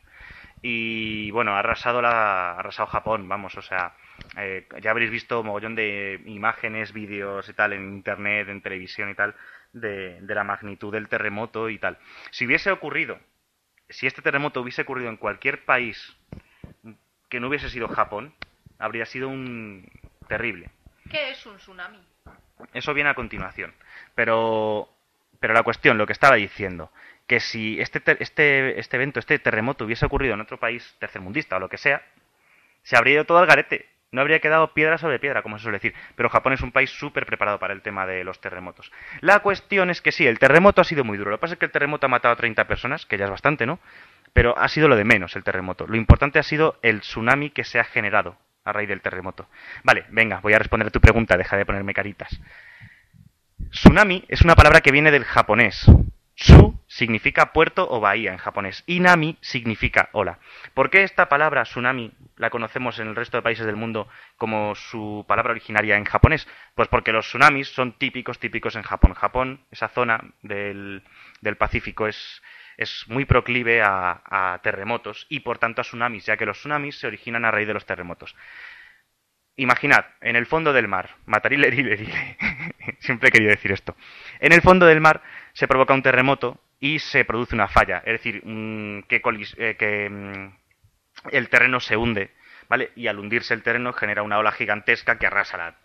[0.63, 3.97] Y bueno, ha arrasado, la, ha arrasado Japón, vamos, o sea,
[4.37, 9.17] eh, ya habréis visto mogollón de imágenes, vídeos y tal en internet, en televisión y
[9.17, 9.35] tal,
[9.73, 11.99] de, de la magnitud del terremoto y tal.
[12.31, 13.19] Si hubiese ocurrido,
[13.89, 16.17] si este terremoto hubiese ocurrido en cualquier país
[17.29, 18.33] que no hubiese sido Japón,
[18.79, 19.85] habría sido un
[20.29, 20.71] terrible.
[21.11, 22.14] ¿Qué es un tsunami?
[22.73, 23.75] Eso viene a continuación.
[24.15, 24.89] Pero,
[25.41, 26.91] pero la cuestión, lo que estaba diciendo,
[27.27, 31.61] que si este, este, este evento, este terremoto hubiese ocurrido en otro país tercermundista o
[31.61, 32.03] lo que sea,
[32.83, 33.89] se habría ido todo al garete.
[34.13, 35.95] No habría quedado piedra sobre piedra, como se suele decir.
[36.15, 38.93] Pero Japón es un país súper preparado para el tema de los terremotos.
[39.21, 41.33] La cuestión es que sí, el terremoto ha sido muy duro.
[41.33, 43.31] Lo que pasa es que el terremoto ha matado a 30 personas, que ya es
[43.31, 43.81] bastante, ¿no?
[44.33, 45.89] Pero ha sido lo de menos el terremoto.
[45.89, 49.49] Lo importante ha sido el tsunami que se ha generado a raíz del terremoto.
[49.83, 52.41] Vale, venga, voy a responder a tu pregunta, deja de ponerme caritas.
[53.71, 55.87] Tsunami es una palabra que viene del japonés.
[56.37, 60.41] Su significa puerto o bahía en japonés y nami significa ola.
[60.75, 64.75] ¿Por qué esta palabra tsunami la conocemos en el resto de países del mundo como
[64.75, 66.49] su palabra originaria en japonés?
[66.75, 69.15] Pues porque los tsunamis son típicos, típicos en Japón.
[69.15, 71.05] Japón, esa zona del,
[71.41, 72.43] del Pacífico, es,
[72.77, 77.07] es muy proclive a, terremotos y por tanto a tsunamis, ya que los tsunamis se
[77.07, 78.35] originan a raíz de los terremotos.
[79.57, 81.71] Imaginad, en el fondo del mar, matarile,
[82.99, 83.97] siempre he querido decir esto,
[84.41, 88.15] en el fondo del mar se provoca un terremoto y se produce una falla, es
[88.15, 88.43] decir,
[89.09, 89.23] que,
[89.59, 92.33] eh, que mm, el terreno se hunde,
[92.69, 92.91] ¿vale?
[92.97, 95.77] Y al hundirse el terreno genera una ola gigantesca que arrasa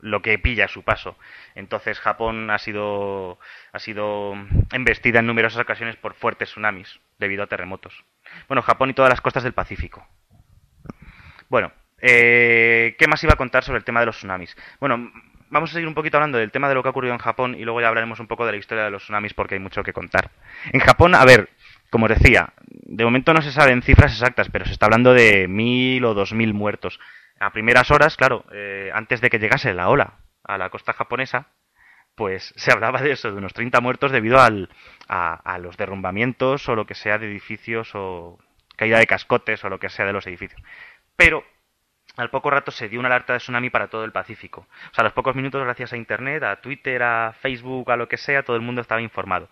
[0.00, 1.16] lo que pilla a su paso.
[1.54, 3.38] Entonces Japón ha sido,
[3.72, 4.34] ha sido
[4.72, 8.04] embestida en numerosas ocasiones por fuertes tsunamis debido a terremotos.
[8.48, 10.06] Bueno, Japón y todas las costas del Pacífico.
[11.48, 14.56] Bueno, eh, ¿qué más iba a contar sobre el tema de los tsunamis?
[14.80, 15.10] Bueno,
[15.48, 17.54] vamos a seguir un poquito hablando del tema de lo que ha ocurrido en Japón
[17.58, 19.82] y luego ya hablaremos un poco de la historia de los tsunamis porque hay mucho
[19.82, 20.30] que contar.
[20.72, 21.50] En Japón, a ver,
[21.90, 26.04] como decía, de momento no se saben cifras exactas, pero se está hablando de mil
[26.04, 26.98] o dos mil muertos.
[27.38, 31.48] A primeras horas, claro, eh, antes de que llegase la ola a la costa japonesa,
[32.14, 34.70] pues se hablaba de eso, de unos 30 muertos debido al,
[35.08, 38.38] a, a los derrumbamientos o lo que sea de edificios o
[38.76, 40.60] caída de cascotes o lo que sea de los edificios.
[41.16, 41.44] Pero
[42.16, 44.66] al poco rato se dio una alerta de tsunami para todo el Pacífico.
[44.90, 48.08] O sea, a los pocos minutos, gracias a Internet, a Twitter, a Facebook, a lo
[48.08, 49.50] que sea, todo el mundo estaba informado.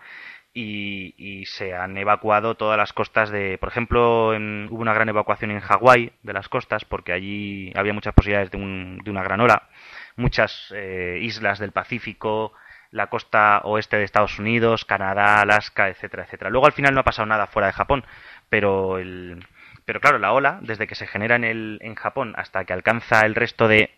[0.56, 3.58] Y, se han evacuado todas las costas de...
[3.58, 8.14] Por ejemplo, hubo una gran evacuación en Hawái de las costas porque allí había muchas
[8.14, 9.68] posibilidades de, una gran ola.
[10.16, 12.52] Muchas eh, islas del Pacífico,
[12.92, 16.50] la costa oeste de Estados Unidos, Canadá, Alaska, etcétera, etcétera.
[16.50, 18.04] Luego al final no ha pasado nada fuera de Japón,
[18.48, 19.44] pero el,
[19.84, 23.26] pero claro, la ola, desde que se genera en, el, en Japón hasta que alcanza
[23.26, 23.90] el resto de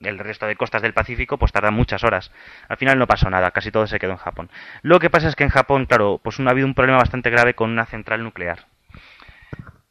[0.00, 2.30] el resto de costas del Pacífico, pues tarda muchas horas.
[2.68, 4.50] Al final no pasó nada, casi todo se quedó en Japón.
[4.82, 7.54] Lo que pasa es que en Japón, claro, pues ha habido un problema bastante grave
[7.54, 8.66] con una central nuclear.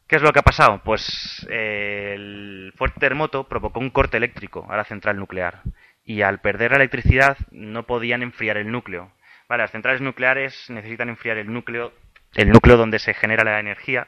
[0.07, 0.81] ¿Qué es lo que ha pasado?
[0.85, 5.61] Pues eh, el fuerte terremoto provocó un corte eléctrico a la central nuclear.
[6.05, 9.11] Y al perder la electricidad no podían enfriar el núcleo.
[9.49, 11.91] Vale, las centrales nucleares necesitan enfriar el núcleo,
[12.35, 14.07] el núcleo donde se genera la energía,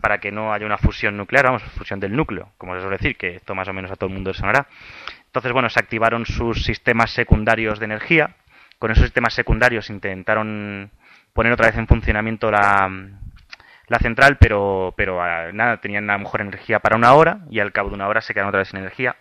[0.00, 3.16] para que no haya una fusión nuclear, vamos, fusión del núcleo, como se suele decir,
[3.16, 4.66] que esto más o menos a todo el mundo sonará.
[5.34, 8.36] Entonces, bueno, se activaron sus sistemas secundarios de energía.
[8.78, 10.92] Con esos sistemas secundarios intentaron
[11.32, 12.88] poner otra vez en funcionamiento la,
[13.88, 17.58] la central, pero, pero ah, nada, tenían a lo mejor energía para una hora y
[17.58, 19.16] al cabo de una hora se quedaron otra vez sin energía.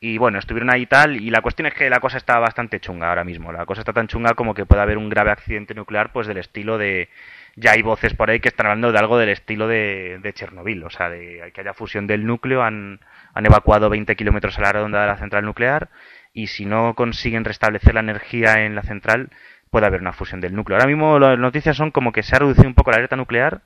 [0.00, 2.80] Y bueno, estuvieron ahí y tal, y la cuestión es que la cosa está bastante
[2.80, 3.52] chunga ahora mismo.
[3.52, 6.38] La cosa está tan chunga como que puede haber un grave accidente nuclear, pues del
[6.38, 7.10] estilo de,
[7.54, 10.82] ya hay voces por ahí que están hablando de algo del estilo de, de Chernobyl,
[10.82, 12.98] o sea, de que haya fusión del núcleo, han,
[13.34, 15.90] han evacuado 20 kilómetros a la redonda de la central nuclear
[16.32, 19.30] y si no consiguen restablecer la energía en la central,
[19.70, 20.76] puede haber una fusión del núcleo.
[20.76, 23.62] Ahora mismo las noticias son como que se ha reducido un poco la alerta nuclear,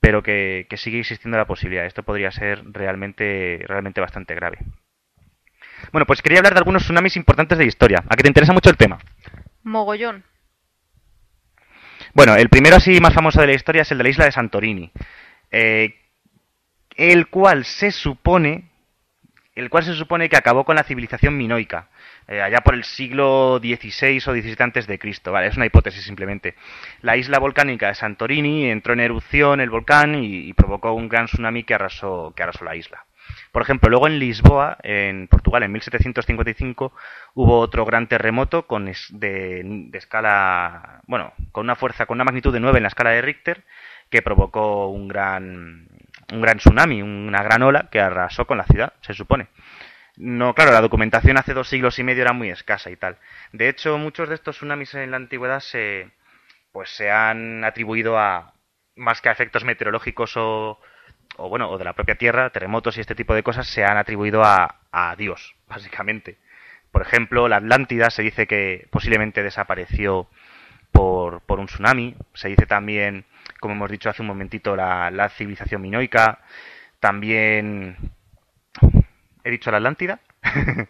[0.00, 1.86] pero que, que sigue existiendo la posibilidad.
[1.86, 4.58] Esto podría ser realmente, realmente bastante grave.
[5.92, 8.02] Bueno, pues quería hablar de algunos tsunamis importantes de historia.
[8.08, 8.98] ¿A que te interesa mucho el tema?
[9.62, 10.24] Mogollón.
[12.14, 14.32] Bueno, el primero así más famoso de la historia es el de la isla de
[14.32, 14.90] Santorini,
[15.50, 15.94] eh,
[16.96, 18.70] el cual se supone,
[19.56, 21.88] el cual se supone que acabó con la civilización minoica,
[22.28, 25.32] eh, allá por el siglo XVI o XVII antes de Cristo.
[25.32, 26.54] Vale, es una hipótesis simplemente.
[27.02, 31.26] La isla volcánica de Santorini entró en erupción el volcán y, y provocó un gran
[31.26, 33.04] tsunami que arrasó, que arrasó la isla.
[33.52, 36.92] Por ejemplo, luego en Lisboa, en Portugal, en 1755,
[37.34, 42.60] hubo otro gran terremoto con de, escala, bueno, con una fuerza, con una magnitud de
[42.60, 43.64] 9 en la escala de Richter,
[44.10, 45.88] que provocó un gran,
[46.32, 49.48] un gran tsunami, una gran ola que arrasó con la ciudad, se supone.
[50.16, 53.18] No, claro, la documentación hace dos siglos y medio era muy escasa y tal.
[53.52, 56.10] De hecho, muchos de estos tsunamis en la antigüedad se,
[56.72, 58.54] pues se han atribuido a,
[58.96, 60.80] más que a efectos meteorológicos o,
[61.36, 63.98] o bueno, o de la propia Tierra, terremotos y este tipo de cosas se han
[63.98, 66.38] atribuido a, a Dios, básicamente.
[66.90, 70.28] Por ejemplo, la Atlántida se dice que posiblemente desapareció
[70.92, 72.16] por, por un tsunami.
[72.32, 73.26] Se dice también,
[73.60, 76.40] como hemos dicho hace un momentito, la, civilización minoica.
[77.00, 77.96] También...
[79.44, 80.18] ¿He dicho la Atlántida?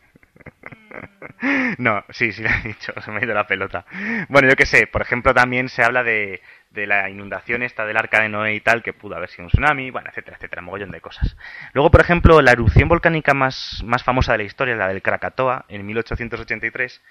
[1.79, 3.85] no, sí, sí lo he dicho, se me ha ido la pelota.
[4.29, 7.97] Bueno, yo qué sé, por ejemplo, también se habla de, de la inundación esta del
[7.97, 10.91] arca de Noé y tal, que pudo haber sido un tsunami, bueno, etcétera, etcétera, mogollón
[10.91, 11.37] de cosas.
[11.73, 15.65] Luego, por ejemplo, la erupción volcánica más, más famosa de la historia, la del Krakatoa,
[15.69, 17.03] en 1883,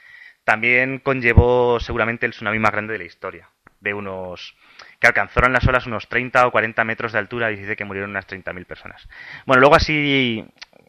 [0.45, 3.49] también conllevó seguramente el tsunami más grande de la historia,
[3.81, 4.55] de unos
[4.99, 8.11] que alcanzaron las olas unos 30 o 40 metros de altura y dice que murieron
[8.11, 9.07] unas 30.000 personas.
[9.45, 10.45] Bueno, luego así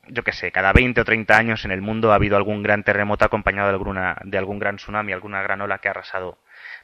[0.09, 2.83] yo qué sé, cada 20 o 30 años en el mundo ha habido algún gran
[2.83, 6.39] terremoto acompañado de, alguna, de algún gran tsunami, alguna gran ola que ha arrasado.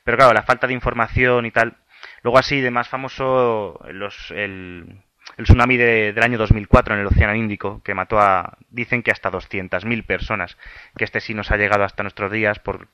[0.05, 1.77] Pero claro, la falta de información y tal.
[2.23, 5.03] Luego así, de más famoso, los, el,
[5.37, 9.31] tsunami de, del año 2004 en el Océano Índico, que mató a, dicen que hasta
[9.31, 10.57] 200.000 personas,
[10.97, 12.89] que este sí nos ha llegado hasta nuestros días por,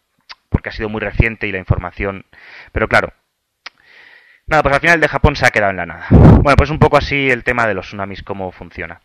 [0.50, 2.26] porque ha sido muy reciente y la información...
[2.72, 3.14] Pero claro,
[4.48, 6.06] nada, pues al final de Japón se ha quedado en la nada.
[6.10, 9.00] Bueno, pues un poco así el tema de los tsunamis, cómo funciona.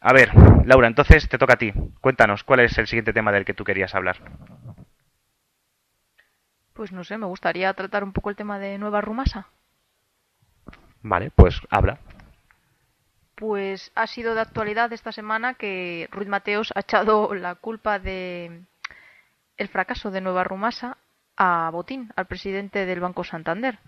[0.00, 0.30] A ver,
[0.64, 1.72] Laura, entonces te toca a ti.
[2.00, 4.16] Cuéntanos, ¿cuál es el siguiente tema del que tú querías hablar?
[6.72, 9.48] Pues no sé, me gustaría tratar un poco el tema de Nueva Rumasa.
[11.02, 11.98] Vale, pues habla.
[13.34, 18.62] Pues ha sido de actualidad esta semana que Ruiz Mateos ha echado la culpa de
[19.56, 20.96] el fracaso de Nueva Rumasa
[21.36, 23.78] a Botín, al presidente del Banco Santander.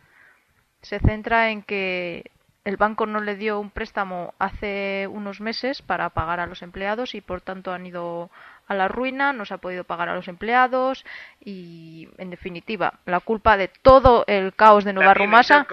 [0.83, 2.31] Se centra en que
[2.64, 7.14] el banco no le dio un préstamo hace unos meses para pagar a los empleados
[7.14, 8.31] y por tanto han ido
[8.68, 11.05] a la ruina, no se ha podido pagar a los empleados
[11.40, 15.66] y en definitiva la culpa de todo el caos de Nueva Rumasa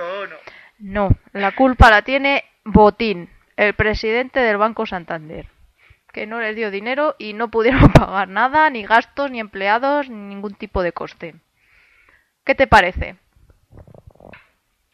[0.79, 5.47] no, la culpa la tiene Botín, el presidente del Banco Santander,
[6.13, 10.15] que no les dio dinero y no pudieron pagar nada, ni gastos, ni empleados, ni
[10.15, 11.35] ningún tipo de coste.
[12.45, 13.17] ¿Qué te parece?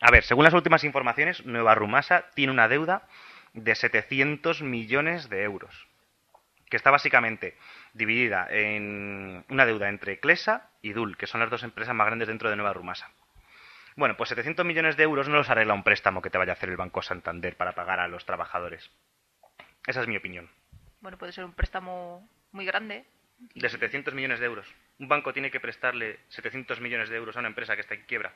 [0.06, 3.08] A ver, según las últimas informaciones, Nueva Rumasa tiene una deuda
[3.54, 5.88] de 700 millones de euros,
[6.70, 7.58] que está básicamente
[7.94, 12.28] dividida en una deuda entre Clesa y Dul, que son las dos empresas más grandes
[12.28, 13.10] dentro de Nueva Rumasa.
[13.96, 16.54] Bueno, pues 700 millones de euros no los arregla un préstamo que te vaya a
[16.54, 18.92] hacer el Banco Santander para pagar a los trabajadores.
[19.88, 20.52] Esa es mi opinión.
[21.02, 23.06] Bueno, puede ser un préstamo muy grande.
[23.56, 24.68] De 700 millones de euros.
[25.00, 28.04] Un banco tiene que prestarle 700 millones de euros a una empresa que está en
[28.04, 28.36] quiebra.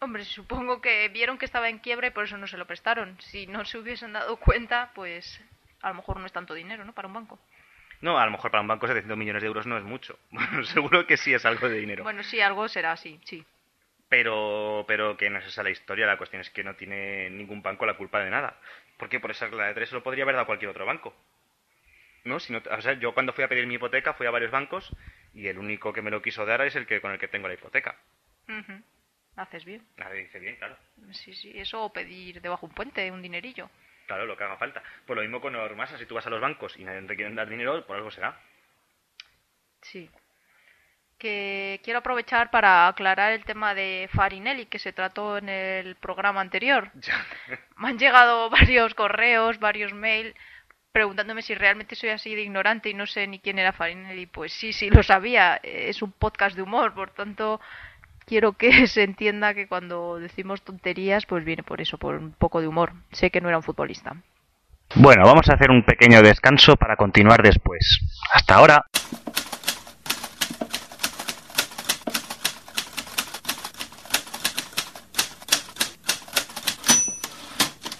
[0.00, 3.20] Hombre, supongo que vieron que estaba en quiebra y por eso no se lo prestaron.
[3.20, 5.40] Si no se hubiesen dado cuenta, pues
[5.82, 6.92] a lo mejor no es tanto dinero, ¿no?
[6.92, 7.38] Para un banco.
[8.00, 10.18] No, a lo mejor para un banco 700 millones de euros no es mucho.
[10.30, 12.04] Bueno, seguro que sí es algo de dinero.
[12.04, 13.44] Bueno, sí, algo será así, sí.
[14.08, 16.06] Pero, pero que no es esa la historia.
[16.06, 18.56] La cuestión es que no tiene ningún banco la culpa de nada.
[18.98, 21.14] Porque por esa regla de tres lo podría haber dado cualquier otro banco.
[22.24, 22.38] ¿No?
[22.38, 24.94] Si no o sea, yo cuando fui a pedir mi hipoteca fui a varios bancos
[25.34, 27.48] y el único que me lo quiso dar es el que con el que tengo
[27.48, 27.96] la hipoteca.
[28.48, 28.82] Ujú.
[29.38, 29.86] Haces bien.
[29.96, 30.76] Nadie dice bien, claro.
[31.12, 33.70] Sí, sí, eso o pedir debajo un puente un dinerillo.
[34.08, 34.82] Claro, lo que haga falta.
[35.06, 37.36] Pues lo mismo con Normasa, si tú vas a los bancos y nadie te quieren
[37.36, 38.36] dar dinero, por algo será.
[39.80, 40.10] Sí.
[41.18, 46.40] Que quiero aprovechar para aclarar el tema de Farinelli que se trató en el programa
[46.40, 46.90] anterior.
[47.00, 47.24] Ya.
[47.76, 50.34] Me han llegado varios correos, varios mails
[50.90, 54.26] preguntándome si realmente soy así de ignorante y no sé ni quién era Farinelli.
[54.26, 55.60] Pues sí, sí, lo sabía.
[55.62, 57.60] Es un podcast de humor, por tanto
[58.28, 62.60] quiero que se entienda que cuando decimos tonterías, pues viene por eso, por un poco
[62.60, 62.92] de humor.
[63.10, 64.16] Sé que no era un futbolista.
[64.94, 67.98] Bueno, vamos a hacer un pequeño descanso para continuar después.
[68.32, 68.84] Hasta ahora.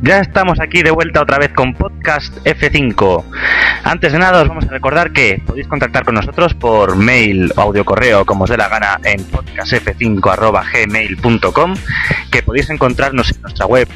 [0.06, 3.24] ya estamos aquí de vuelta otra vez con Podcast F5.
[3.82, 7.60] Antes de nada os vamos a recordar que podéis contactar con nosotros por mail o
[7.60, 11.74] audio correo como os dé la gana en podcastf5.gmail.com
[12.30, 13.88] que podéis encontrarnos en nuestra web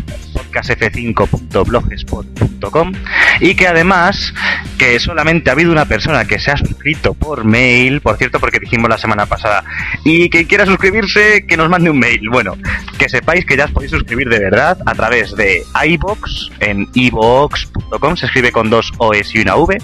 [0.50, 2.92] podcastf5.blogspot.com
[3.40, 4.32] y que además
[4.78, 8.58] que solamente ha habido una persona que se ha suscrito por mail, por cierto, porque
[8.58, 9.64] dijimos la semana pasada,
[10.04, 12.28] y que quiera suscribirse, que nos mande un mail.
[12.30, 12.56] Bueno,
[12.98, 18.16] que sepáis que ya os podéis suscribir de verdad a través de iBox en ibox.com,
[18.16, 19.78] se escribe con dos O's y una V,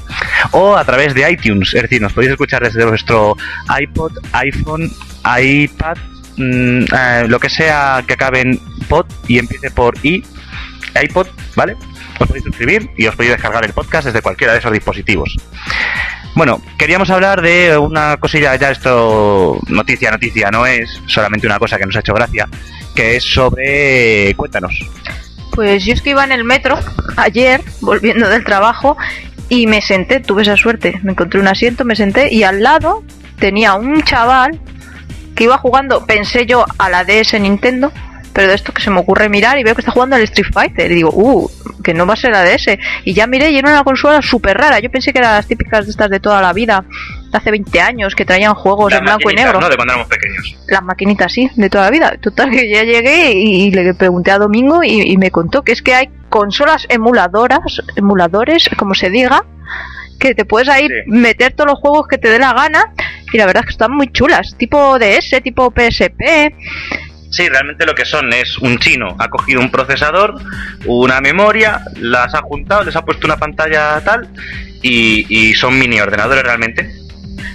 [0.52, 3.37] o a través de iTunes, es decir, nos podéis escuchar desde vuestro
[3.81, 4.90] iPod, iPhone,
[5.24, 5.96] iPad,
[6.37, 10.22] mm, eh, lo que sea que acabe en pod y empiece por i,
[11.02, 11.76] iPod, ¿vale?
[12.18, 15.37] Os podéis suscribir y os podéis descargar el podcast desde cualquiera de esos dispositivos.
[16.35, 21.78] Bueno, queríamos hablar de una cosilla, ya esto, noticia, noticia, no es solamente una cosa
[21.78, 22.46] que nos ha hecho gracia,
[22.94, 24.35] que es sobre...
[24.37, 24.78] Cuéntanos.
[25.52, 26.78] Pues yo es que iba en el metro
[27.16, 28.98] ayer, volviendo del trabajo,
[29.48, 33.02] y me senté, tuve esa suerte, me encontré un asiento, me senté y al lado
[33.38, 34.61] tenía un chaval
[35.35, 37.92] que iba jugando, pensé yo, a la DS Nintendo,
[38.37, 40.53] pero de esto que se me ocurre mirar y veo que está jugando al Street
[40.53, 41.51] Fighter y digo, uh,
[41.83, 42.77] que no va a ser la DS.
[43.05, 44.79] Y ya miré y era una consola súper rara.
[44.79, 46.85] Yo pensé que eran las típicas de estas de toda la vida,
[47.33, 49.59] de hace 20 años, que traían juegos Las en blanco y negro.
[49.59, 49.70] ¿no?
[49.70, 50.55] De cuando éramos pequeños.
[50.68, 52.14] Las maquinitas, sí, de toda la vida.
[52.20, 55.72] Total, que ya llegué y, y le pregunté a Domingo y, y me contó que
[55.72, 59.46] es que hay consolas emuladoras, emuladores, como se diga,
[60.20, 60.92] que te puedes ahí Sí.
[61.11, 62.92] meter todos los juegos que te dé la gana
[63.33, 66.53] y la verdad es que están muy chulas, tipo DS, tipo PSP.
[67.30, 70.34] Sí, realmente lo que son es un chino ha cogido un procesador,
[70.86, 74.28] una memoria, las ha juntado, les ha puesto una pantalla tal
[74.82, 77.06] y, y son mini ordenadores realmente.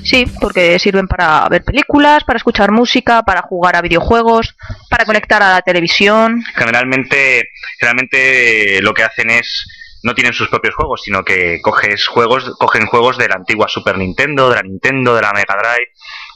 [0.03, 4.55] Sí, porque sirven para ver películas, para escuchar música, para jugar a videojuegos,
[4.89, 6.43] para conectar a la televisión.
[6.55, 9.67] Generalmente, generalmente lo que hacen es
[10.03, 13.97] no tienen sus propios juegos, sino que coges juegos, cogen juegos de la antigua Super
[13.97, 15.91] Nintendo, de la Nintendo, de la Mega Drive,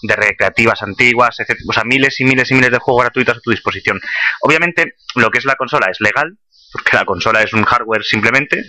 [0.06, 1.60] de recreativas antiguas, etc.
[1.68, 4.00] O sea, miles y miles y miles de juegos gratuitos a tu disposición.
[4.42, 6.38] Obviamente, lo que es la consola es legal,
[6.72, 8.64] porque la consola es un hardware simplemente.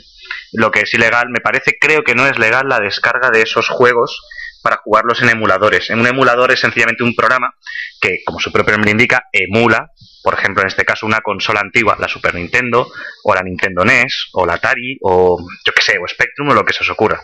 [0.53, 3.69] Lo que es ilegal, me parece, creo que no es legal la descarga de esos
[3.69, 4.21] juegos
[4.63, 5.91] para jugarlos en emuladores.
[5.91, 7.55] En un emulador es sencillamente un programa
[8.01, 9.91] que, como su propio nombre indica, emula,
[10.23, 12.91] por ejemplo, en este caso, una consola antigua, la Super Nintendo,
[13.23, 16.65] o la Nintendo NES, o la Atari, o yo que sé, o Spectrum, o lo
[16.65, 17.21] que se os ocurra.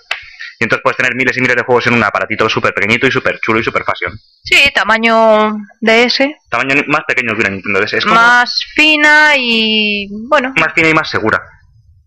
[0.62, 3.10] Y entonces puedes tener miles y miles de juegos en un aparatito súper pequeñito y
[3.10, 4.16] súper chulo y súper fashion.
[4.44, 7.94] Sí, tamaño DS, Tamaño más pequeño que una Nintendo DS.
[7.94, 11.42] Es como más fina y bueno, más fina y más segura.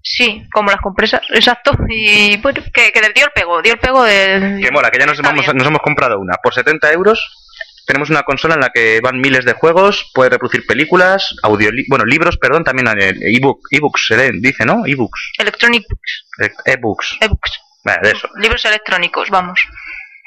[0.01, 1.71] sí, como las compresas, exacto.
[1.89, 4.59] Y bueno, que, que dio el pego, dio el pego de...
[4.63, 5.57] Que mola, que ya nos, bien.
[5.57, 6.35] nos hemos comprado una.
[6.41, 7.19] Por 70 euros
[7.85, 12.05] tenemos una consola en la que van miles de juegos, puede reproducir películas, audio, bueno,
[12.05, 14.85] libros, perdón, también eh, ebook, ebooks, se lee, dice, ¿no?
[14.85, 17.17] Ebooks, Electronic Books, e- ebooks,
[18.01, 18.27] de eso.
[18.37, 19.59] libros electrónicos, vamos.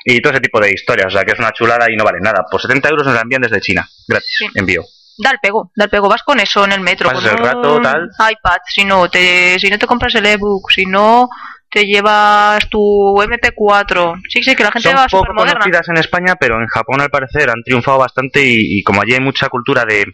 [0.05, 2.19] Y todo ese tipo de historias, o sea, que es una chulada y no vale
[2.21, 2.45] nada.
[2.51, 4.47] Por 70 euros nos la envían desde China, gratis, Sí.
[4.55, 4.83] envío.
[5.21, 7.45] Da el pego, da el pego, vas con eso en el metro, Pasas con el
[7.45, 8.09] rato, tal.
[8.31, 11.29] iPad, si no te, si no te compras el ebook, si no
[11.69, 12.79] te llevas tu
[13.21, 14.23] MP4.
[14.31, 17.11] Sí, sí, que la gente Son va poco conocidas en España, pero en Japón al
[17.11, 20.07] parecer han triunfado bastante y, y como allí hay mucha cultura de,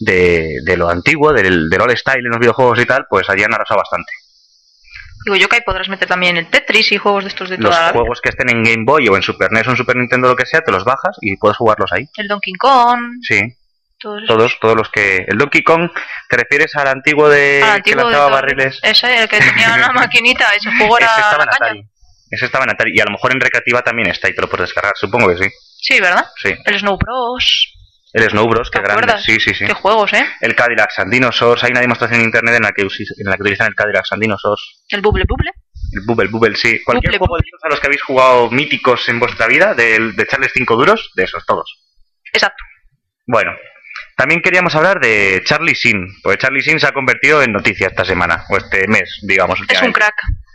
[0.00, 3.44] de, de lo antiguo, del, del old style en los videojuegos y tal, pues allí
[3.44, 4.12] han arrasado bastante.
[5.24, 7.70] Digo yo que ahí podrás meter también el Tetris y juegos de estos de Los
[7.70, 8.00] toda la vida.
[8.00, 10.36] juegos que estén en Game Boy o en Super NES o en Super Nintendo, lo
[10.36, 12.06] que sea, te los bajas y puedes jugarlos ahí.
[12.16, 13.40] El Donkey Kong, Sí,
[13.98, 15.24] todos todos, todos los que...
[15.28, 15.90] El Donkey Kong,
[16.28, 18.80] ¿te refieres al antiguo de Al antiguo que de lanzaba todo- barriles?
[18.82, 21.52] Ese, el que tenía una maquinita, ese juego era Ese estaba en la.
[21.54, 21.84] Atari.
[22.30, 22.92] Ese estaba en Atari.
[22.96, 25.36] Y a lo mejor en recreativa también está y te lo puedes descargar, supongo que
[25.44, 25.50] sí.
[25.82, 26.26] Sí, ¿verdad?
[26.42, 26.54] Sí.
[26.64, 27.69] El Snow Bros.
[28.12, 29.14] El Snow Bros, ¿Te qué grande.
[29.22, 29.66] Sí, sí, sí.
[29.66, 30.26] Qué juegos, ¿eh?
[30.40, 31.62] El Cadillac and Dinosaurs.
[31.64, 32.88] Hay una demostración en internet en la que, en
[33.30, 34.82] la que utilizan el Cadillac and Dinosaurs.
[34.88, 35.52] El Bubble Bubble.
[35.92, 36.82] El Bubble Bubble, sí.
[36.84, 40.14] Cualquier Bubble, juego de esos a los que habéis jugado míticos en vuestra vida, del-
[40.16, 41.78] de echarles 5 duros, de esos todos.
[42.32, 42.62] Exacto.
[43.26, 43.52] Bueno,
[44.16, 48.04] también queríamos hablar de Charlie Sin, porque Charlie Sin se ha convertido en noticia esta
[48.04, 49.58] semana, o este mes, digamos.
[49.68, 50.14] Es un crack.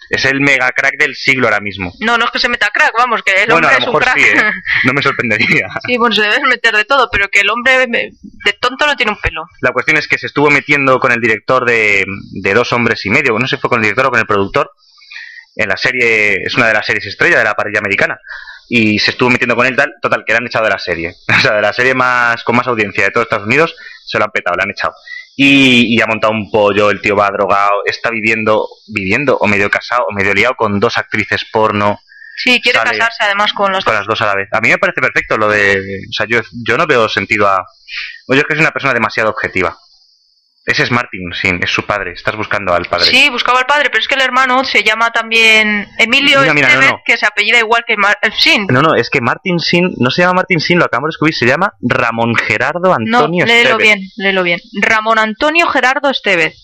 [0.10, 1.94] Es el mega crack del siglo ahora mismo.
[2.00, 3.94] No, no es que se meta crack, vamos, que el bueno, hombre a lo es
[3.94, 4.18] un crack.
[4.18, 4.52] sí, ¿eh?
[4.86, 5.68] No me sorprendería.
[5.86, 9.12] Sí, bueno, se debe meter de todo, pero que el hombre de tonto no tiene
[9.12, 9.48] un pelo.
[9.62, 13.10] La cuestión es que se estuvo metiendo con el director de, de Dos Hombres y
[13.10, 14.72] Medio, no sé si fue con el director o con el productor,
[15.56, 18.20] en la serie, es una de las series estrella de la parrilla americana,
[18.68, 21.16] y se estuvo metiendo con él tal, total, que le han echado de la serie.
[21.38, 23.76] O sea, de la serie más con más audiencia de todos Estados Unidos,
[24.06, 24.94] se lo han petado, le han echado.
[25.36, 29.70] Y, y ha montado un pollo, el tío va drogado, está viviendo, viviendo, o medio
[29.70, 32.00] casado, o medio liado con dos actrices porno,
[32.36, 34.50] Sí, quiere Sale casarse además con los con las dos a la vez.
[34.52, 35.80] A mí me parece perfecto lo de.
[36.10, 37.66] O sea, yo, yo no veo sentido a.
[38.28, 39.78] Yo es que soy una persona demasiado objetiva.
[40.66, 42.14] Ese es Martin, sí, es su padre.
[42.14, 43.06] Estás buscando al padre.
[43.06, 46.68] Sí, buscaba al padre, pero es que el hermano se llama también Emilio Mira, mira,
[46.70, 47.02] no, Estevez, no.
[47.06, 48.66] que se apellida igual que Mar eh, Sin.
[48.68, 51.36] No, no, es que Martin Sin, no se llama Martin Sin, lo acabamos de descubrir,
[51.36, 53.84] se llama Ramón Gerardo No, Antonio léelo Estevez.
[53.84, 54.60] bien, léelo bien.
[54.82, 56.56] Ramón Antonio Gerardo Estevez,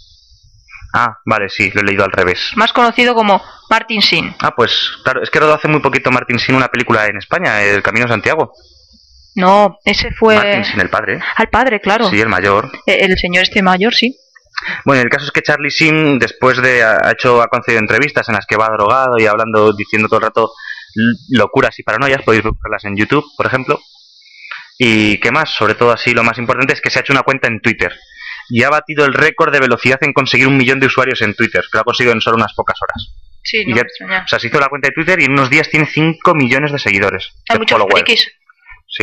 [0.94, 2.52] Ah, vale, sí, lo he leído al revés.
[2.56, 4.36] más conocido como Martin Sin.
[4.40, 7.62] Ah, pues claro, es que rodó hace muy poquito Martin Sin una película en España,
[7.62, 8.52] El Camino de Santiago.
[9.36, 11.20] No, ese fue el padre.
[11.38, 12.10] al padre, claro.
[12.10, 12.70] Sí, el mayor.
[12.86, 14.16] Eh, El señor este mayor, sí.
[14.86, 16.84] Bueno, el caso es que Charlie Sin, después de.
[16.84, 20.26] ha hecho, ha concedido entrevistas en las que va drogado y hablando, diciendo todo el
[20.26, 20.52] rato
[21.30, 23.80] locuras y paranoias, podéis buscarlas en YouTube, por ejemplo.
[24.78, 27.24] Y qué más, sobre todo así, lo más importante es que se ha hecho una
[27.24, 27.94] cuenta en Twitter.
[28.50, 31.62] Y ha batido el récord de velocidad en conseguir un millón de usuarios en Twitter,
[31.72, 33.14] que lo ha conseguido en solo unas pocas horas.
[33.44, 34.24] Sí, Y no ya- me extraña.
[34.26, 36.72] O sea, se hizo la cuenta de Twitter y en unos días tiene 5 millones
[36.72, 37.32] de seguidores.
[37.50, 38.32] Hay de muchos frikis.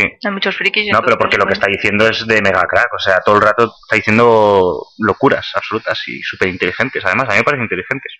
[0.01, 0.19] Sí.
[0.25, 0.87] Hay muchos frikis.
[0.87, 3.37] y No, pero porque lo que está diciendo es de mega crack, o sea, todo
[3.37, 7.05] el rato está diciendo locuras absolutas y súper inteligentes.
[7.05, 8.13] Además, a mí me parecen inteligentes.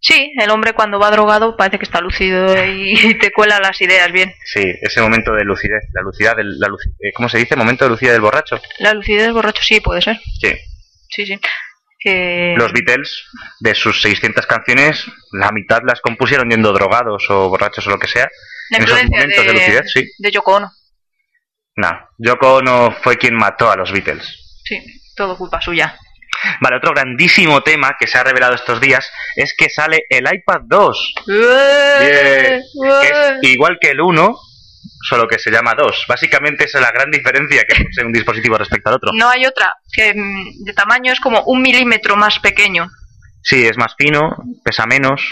[0.00, 4.12] Sí, el hombre cuando va drogado parece que está lúcido y te cuela las ideas
[4.12, 4.32] bien.
[4.44, 6.68] Sí, ese momento de lucidez, la lucidez del, la
[7.00, 7.56] eh, ¿cómo se dice?
[7.56, 8.60] Momento de lucidez del borracho.
[8.78, 10.18] La lucidez borracho sí puede ser.
[10.40, 10.54] Sí.
[11.08, 11.40] Sí, sí.
[11.98, 12.54] Que...
[12.56, 13.24] Los Beatles,
[13.60, 18.06] de sus 600 canciones, la mitad las compusieron yendo drogados o borrachos o lo que
[18.06, 18.28] sea.
[18.70, 20.10] La en esos momentos de, de, lucidez, sí.
[20.18, 20.72] de Yoko Ono.
[21.76, 24.60] No, Yoko no fue quien mató a los Beatles.
[24.64, 24.80] Sí,
[25.14, 25.98] todo culpa suya.
[26.60, 30.60] Vale, otro grandísimo tema que se ha revelado estos días es que sale el iPad
[30.64, 31.14] 2.
[31.26, 31.40] Bien.
[31.40, 32.60] ¡Eh!
[33.02, 34.36] que es igual que el 1,
[35.08, 36.04] solo que se llama 2.
[36.08, 39.10] Básicamente esa es la gran diferencia que posee un dispositivo respecto al otro.
[39.14, 42.88] No hay otra, que mm, de tamaño es como un milímetro más pequeño.
[43.42, 45.22] Sí, es más fino, pesa menos,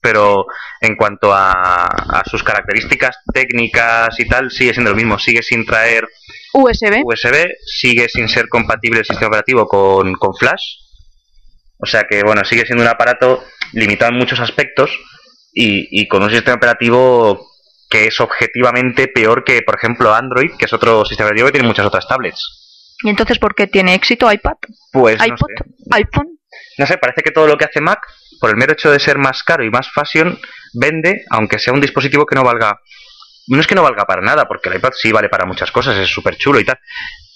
[0.00, 0.46] pero
[0.80, 5.18] en cuanto a, a sus características técnicas y tal, sigue siendo lo mismo.
[5.18, 6.08] Sigue sin traer
[6.52, 7.02] USB.
[7.04, 10.76] USB, sigue sin ser compatible el sistema operativo con, con Flash.
[11.78, 13.42] O sea que, bueno, sigue siendo un aparato
[13.72, 14.90] limitado en muchos aspectos
[15.52, 17.50] y, y con un sistema operativo
[17.88, 21.68] que es objetivamente peor que, por ejemplo, Android, que es otro sistema operativo que tiene
[21.68, 22.96] muchas otras tablets.
[23.02, 24.56] ¿Y entonces por qué tiene éxito iPad?
[24.92, 25.64] Pues no sé.
[25.92, 26.38] iPhone.
[26.78, 28.00] No sé, parece que todo lo que hace Mac,
[28.40, 30.38] por el mero hecho de ser más caro y más fashion,
[30.72, 32.80] vende, aunque sea un dispositivo que no valga.
[33.48, 35.96] No es que no valga para nada, porque el iPad sí vale para muchas cosas,
[35.96, 36.78] es súper chulo y tal.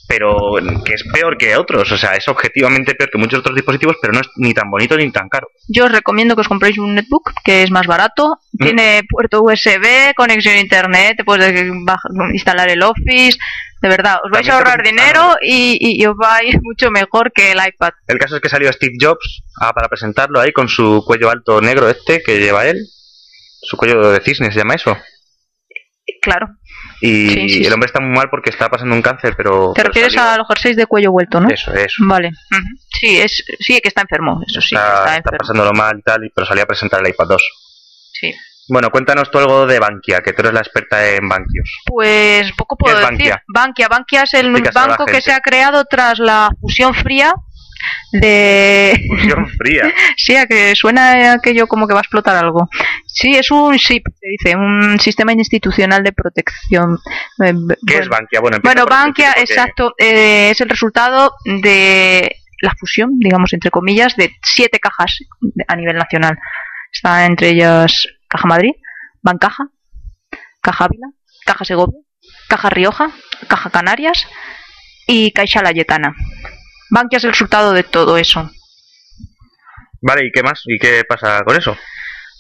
[0.06, 3.96] Pero que es peor que otros, o sea, es objetivamente peor que muchos otros dispositivos,
[4.02, 5.48] pero no es ni tan bonito ni tan caro.
[5.68, 8.38] Yo os recomiendo que os compréis un netbook, que es más barato.
[8.52, 8.64] Mm.
[8.64, 11.54] Tiene puerto USB, conexión a internet, te puedes
[12.34, 13.38] instalar el Office.
[13.80, 16.42] De verdad, os vais También a te ahorrar dinero y, y- y os va a
[16.44, 17.92] ir mucho mejor que el iPad.
[18.06, 21.60] El caso es que salió Steve Jobs ah, para presentarlo ahí con su cuello alto
[21.60, 22.78] negro este que lleva él.
[23.62, 24.96] Su cuello de cisne se llama eso.
[26.20, 26.48] Claro.
[27.00, 29.72] Y Sí, sí, el hombre está muy mal porque está pasando un cáncer, pero...
[29.74, 30.30] Te pero refieres salió.
[30.32, 31.48] a los jerseys de cuello vuelto, ¿no?
[31.48, 31.96] Eso, eso.
[32.06, 32.30] Vale.
[32.98, 35.38] Sí, es, sí que está enfermo, eso sí, que está, está está enfermo.
[35.38, 37.42] pasándolo mal y tal, pero salía a presentar el iPad 2.
[38.12, 38.34] Sí.
[38.68, 41.70] Bueno, cuéntanos tú algo de Bankia, que tú eres la experta en banquios.
[41.84, 43.10] Pues poco puedo decir.
[43.10, 43.42] Bankia?
[43.46, 47.34] Bankia, Bankia es el banco que se ha creado tras la fusión fría
[48.12, 49.92] de Fusión fría.
[50.16, 52.68] Sí, a que suena aquello como que va a explotar algo.
[53.06, 56.98] Sí, es un SIP, se dice, un sistema institucional de protección.
[57.44, 57.54] Eh,
[57.86, 58.08] ¿Qué es.
[58.08, 58.40] Bankia?
[58.40, 64.34] Bueno, Bueno, Bankia, exacto, eh, es el resultado de la fusión, digamos, entre comillas, de
[64.42, 65.18] siete cajas
[65.68, 66.38] a nivel nacional.
[66.92, 68.72] Está entre ellas Caja Madrid,
[69.22, 69.68] Bancaja,
[70.60, 71.08] Caja Ávila,
[71.44, 72.00] Caja Segovia,
[72.48, 73.10] Caja Rioja,
[73.48, 74.26] Caja Canarias
[75.06, 76.14] y Caixa Layetana.
[76.94, 78.50] Bankia es el resultado de todo eso.
[80.00, 80.62] Vale, ¿y qué más?
[80.66, 81.76] ¿Y qué pasa con eso?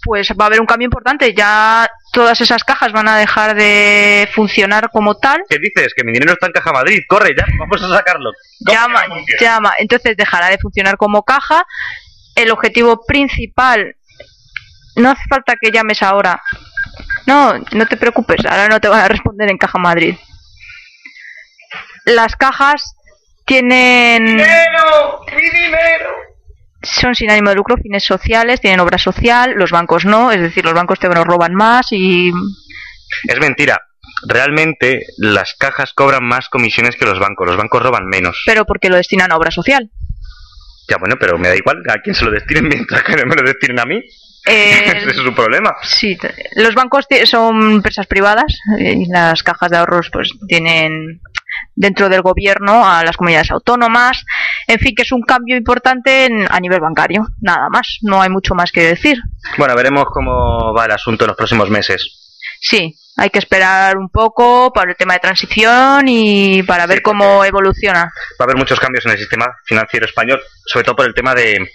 [0.04, 1.34] pues va a haber un cambio importante.
[1.34, 5.42] Ya todas esas cajas van a dejar de funcionar como tal.
[5.48, 5.94] ¿Qué dices?
[5.96, 7.00] Que mi dinero está en Caja Madrid.
[7.08, 8.30] Corre ya, vamos a sacarlo.
[8.60, 9.02] Llama,
[9.40, 9.72] llama.
[9.78, 11.64] Entonces dejará de funcionar como caja.
[12.36, 13.96] El objetivo principal.
[14.96, 16.42] No hace falta que llames ahora.
[17.26, 18.44] No, no te preocupes.
[18.44, 20.16] Ahora no te van a responder en Caja Madrid.
[22.04, 22.94] Las cajas
[23.44, 24.24] tienen.
[24.26, 25.20] ¡Dinero!
[25.36, 26.24] ¡Mi dinero!
[26.84, 30.64] son sin ánimo de lucro, fines sociales, tienen obra social, los bancos no, es decir,
[30.64, 32.30] los bancos te roban más y
[33.26, 33.80] Es mentira.
[34.26, 37.46] Realmente las cajas cobran más comisiones que los bancos.
[37.46, 38.42] Los bancos roban menos.
[38.46, 39.90] pero porque lo destinan a obra social.
[40.88, 43.34] Ya bueno, pero me da igual a quién se lo destinen mientras que no me
[43.34, 44.02] lo destinen a mí.
[44.46, 45.74] Eh, Ese es su problema.
[45.82, 46.18] sí,
[46.56, 51.20] los bancos son empresas privadas eh, y las cajas de ahorros pues tienen
[51.76, 54.24] dentro del gobierno a las comunidades autónomas.
[54.66, 57.26] En fin, que es un cambio importante en- a nivel bancario.
[57.40, 59.18] Nada más, no hay mucho más que decir.
[59.56, 62.20] Bueno, veremos cómo va el asunto en los próximos meses.
[62.60, 67.02] Sí, hay que esperar un poco para el tema de transición y para ver Sí,
[67.02, 68.00] cómo evoluciona.
[68.04, 71.34] Va a haber muchos cambios en el sistema financiero español, sobre todo por el tema
[71.34, 71.68] de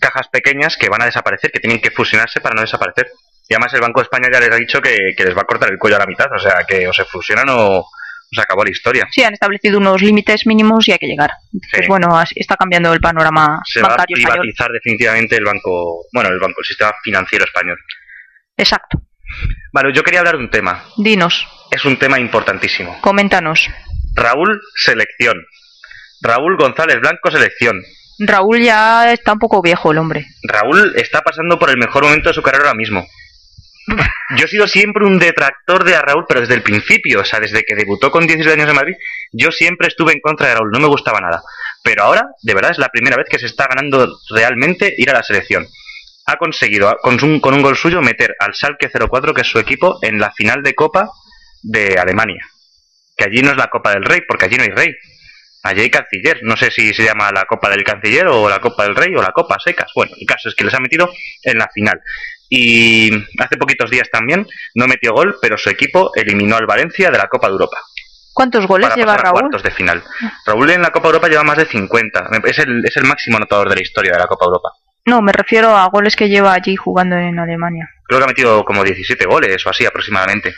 [0.00, 3.08] cajas pequeñas que van a desaparecer, que tienen que fusionarse para no desaparecer.
[3.48, 5.44] Y además el Banco de España ya les ha dicho que, que les va a
[5.44, 7.84] cortar el cuello a la mitad, o sea, que o se fusionan o,
[8.32, 9.08] se acabó la historia.
[9.10, 11.30] Sí, han establecido unos límites mínimos y hay que llegar.
[11.52, 11.86] Entonces, Sí.
[11.88, 14.14] bueno, así está cambiando el panorama Se va a español.
[14.14, 17.76] privatizar definitivamente el banco, bueno, el banco, el sistema financiero español.
[18.56, 19.00] Exacto.
[19.72, 20.84] Vale, yo quería hablar de un tema.
[20.96, 23.00] Dinos, Es un tema importantísimo.
[23.00, 23.68] coméntanos.
[24.14, 25.36] Raúl, selección.
[26.22, 27.80] Raúl González Blanco, selección.
[28.20, 30.26] Raúl ya está un poco viejo el hombre.
[30.42, 33.06] Raúl está pasando por el mejor momento de su carrera ahora mismo.
[34.36, 37.40] Yo he sido siempre un detractor de a Raúl, pero desde el principio, o sea,
[37.40, 38.94] desde que debutó con 16 años en Madrid,
[39.32, 41.42] yo siempre estuve en contra de Raúl, no me gustaba nada.
[41.82, 45.14] Pero ahora, de verdad, es la primera vez que se está ganando realmente ir a
[45.14, 45.66] la selección.
[46.26, 49.58] Ha conseguido, con un, con un gol suyo, meter al Schalke 04, que es su
[49.58, 51.10] equipo, en la final de Copa
[51.62, 52.46] de Alemania.
[53.16, 54.94] Que allí no es la Copa del Rey, porque allí no hay rey.
[55.62, 56.40] Allí hay canciller.
[56.42, 59.22] No sé si se llama la Copa del Canciller o la Copa del Rey o
[59.22, 59.90] la Copa Secas.
[59.94, 61.10] Bueno, el caso es que les ha metido
[61.42, 62.00] en la final.
[62.48, 67.18] Y hace poquitos días también no metió gol, pero su equipo eliminó al Valencia de
[67.18, 67.78] la Copa de Europa.
[68.32, 69.40] ¿Cuántos goles Para lleva pasar a Raúl?
[69.42, 70.02] cuartos de final.
[70.46, 72.30] Raúl en la Copa Europa lleva más de 50.
[72.44, 74.70] Es el, es el máximo anotador de la historia de la Copa Europa.
[75.06, 77.88] No, me refiero a goles que lleva allí jugando en Alemania.
[78.06, 80.54] Creo que ha metido como 17 goles o así aproximadamente.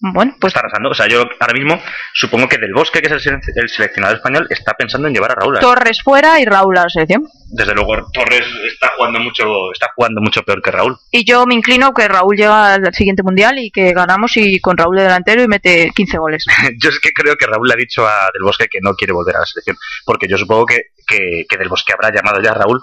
[0.00, 0.90] Bueno, pues Está arrasando.
[0.90, 1.80] O sea, yo ahora mismo
[2.14, 5.32] supongo que Del Bosque, que es el, sele- el seleccionador español, está pensando en llevar
[5.32, 5.56] a Raúl.
[5.56, 7.24] a- Torres fuera y Raúl a la selección.
[7.50, 10.96] Desde luego, Torres está jugando mucho, está jugando mucho peor que Raúl.
[11.10, 14.76] Y yo me inclino que Raúl llega al siguiente mundial y que ganamos y con
[14.76, 16.44] Raúl de delantero y mete 15 goles.
[16.80, 19.12] Yo es que creo que Raúl le ha dicho a Del Bosque que no quiere
[19.12, 19.76] volver a la selección.
[20.06, 22.80] Porque yo supongo que, que, que Del Bosque habrá llamado ya a Raúl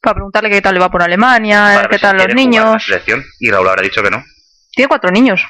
[0.00, 2.84] Para preguntarle qué tal le va por Alemania, para qué si tal los la niños.
[2.84, 3.24] selección.
[3.38, 4.24] Y Raúl habrá dicho que no.
[4.72, 5.42] Tiene cuatro niños.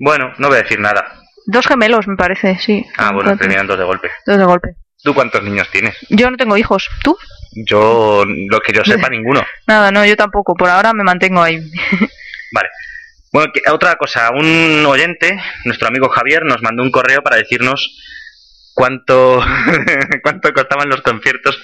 [0.00, 1.20] Bueno, no voy a decir nada.
[1.46, 2.84] Dos gemelos, me parece, sí.
[2.96, 3.38] Ah, bueno, Cuatro.
[3.38, 4.10] terminan dos de golpe.
[4.26, 4.68] Dos de golpe.
[5.02, 5.94] ¿Tú cuántos niños tienes?
[6.08, 6.88] Yo no tengo hijos.
[7.04, 7.16] ¿Tú?
[7.66, 9.44] Yo, lo que yo sepa, ninguno.
[9.66, 10.54] Nada, no, yo tampoco.
[10.54, 11.56] Por ahora me mantengo ahí.
[12.52, 12.68] Vale.
[13.32, 17.96] Bueno, que- otra cosa, un oyente, nuestro amigo Javier, nos mandó un correo para decirnos
[18.74, 19.40] cuánto,
[20.22, 21.60] cuánto costaban los conciertos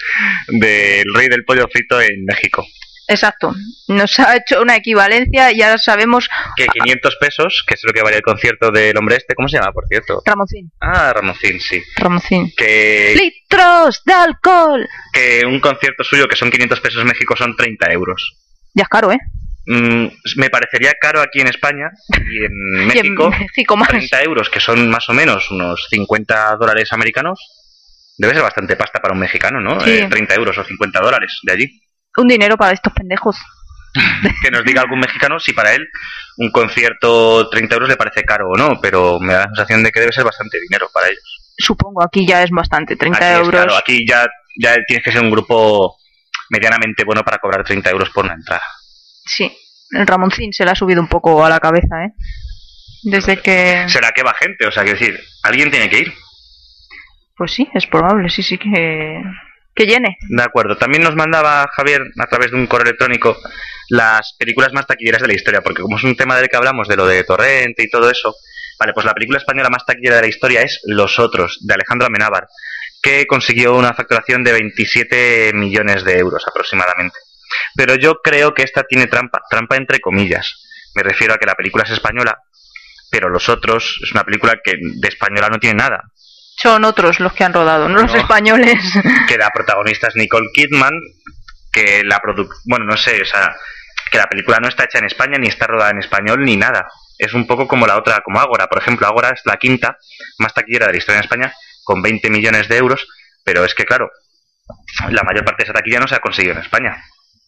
[0.49, 2.65] del Rey del Pollo Frito en México.
[3.09, 3.55] Exacto.
[3.89, 8.03] Nos ha hecho una equivalencia y ahora sabemos Que 500 pesos, que es lo que
[8.03, 10.23] vale el concierto del hombre este, ¿cómo se llama, por cierto?
[10.25, 10.71] Ramoncín.
[10.81, 11.83] Ah, Ramoncín, sí.
[11.97, 12.53] Ramoncín.
[12.57, 14.89] Que, ¡Litros de alcohol!
[15.13, 18.37] que un concierto suyo, que son 500 pesos en México, son 30 euros.
[18.75, 19.19] Ya es caro, ¿eh?
[19.67, 23.31] Mm, me parecería caro aquí en España y en Y en México.
[23.31, 23.89] México más.
[23.89, 27.41] 30 euros, que son más o menos unos 50 dólares americanos,
[28.19, 29.81] debe ser bastante pasta para un mexicano, ¿no?
[29.81, 29.91] Sí.
[29.91, 31.81] Eh, 30 euros o 50 dólares de allí.
[32.17, 33.37] Un dinero para estos pendejos.
[34.43, 35.89] Que nos diga algún mexicano si para él
[36.37, 39.91] un concierto 30 euros le parece caro o no, pero me da la sensación de
[39.91, 41.41] que debe ser bastante dinero para ellos.
[41.57, 42.97] Supongo, aquí ya es bastante.
[42.97, 43.61] 30 Aquí es euros.
[43.61, 44.27] caro, aquí ya,
[44.61, 45.97] ya tienes que ser un grupo
[46.51, 48.63] medianamente bueno para cobrar 30 euros por una entrada.
[49.25, 49.51] Sí.
[49.93, 52.13] El Ramoncín se le ha subido un poco a la cabeza, ¿eh?
[53.05, 53.87] Desde que...
[53.89, 54.67] ¿Será que va gente?
[54.67, 56.15] O sea, que decir, alguien tiene que ir.
[57.37, 59.23] Pues sí, es probable, sí, sí que...
[59.77, 60.17] Que llene.
[60.29, 60.77] De acuerdo.
[60.79, 63.37] También nos mandaba Javier a través de un correo electrónico
[63.91, 66.89] las películas más taquilleras de la historia, porque como es un tema del que hablamos,
[66.89, 68.35] de lo de Torrente y todo eso,
[68.81, 72.07] vale, pues la película española más taquillera de la historia es Los Otros, de Alejandro
[72.07, 72.49] Amenábar,
[73.03, 77.19] que consiguió una facturación de 27 millones de euros aproximadamente.
[77.77, 80.57] Pero yo creo que esta tiene trampa, trampa entre comillas.
[80.95, 82.39] Me refiero a que la película es española,
[83.11, 86.03] pero Los Otros es una película que de española no tiene nada.
[86.57, 88.79] Son otros los que han rodado, no los españoles.
[89.29, 90.95] que la protagonista es Nicole Kidman,
[91.73, 93.55] que la produ bueno, no sé, o sea,
[94.11, 96.89] que la película no está hecha en España, ni está rodada en español, ni nada.
[97.19, 99.99] Es un poco como la otra, como Ágora, por ejemplo, Ágora es la quinta
[100.39, 101.53] más taquillera de la historia en España,
[101.85, 103.07] con 20 millones de euros,
[103.45, 104.11] pero es que, claro,
[105.11, 106.97] la mayor parte de esa taquilla no se ha conseguido en España.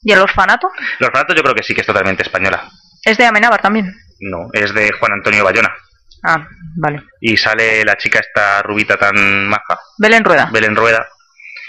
[0.02, 0.70] ¿Y el orfanato?
[1.00, 2.68] El orfanato yo creo que sí que es totalmente española.
[3.04, 3.94] Es de Amenábar también.
[4.20, 5.74] No, es de Juan Antonio Bayona.
[6.22, 6.46] Ah,
[6.76, 7.02] vale.
[7.20, 10.48] Y sale la chica esta rubita tan maja, Belén Rueda.
[10.52, 11.06] Belén Rueda.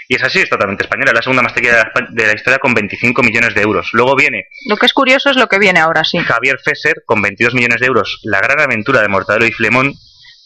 [0.08, 2.26] Y esa sí es totalmente española, es la segunda más taquilla de la, Espa- de
[2.26, 3.90] la historia con 25 millones de euros.
[3.92, 6.18] Luego viene Lo que es curioso es lo que viene ahora, sí.
[6.18, 9.94] Javier Fesser con 22 millones de euros, La gran aventura de Mortadelo y Filemón,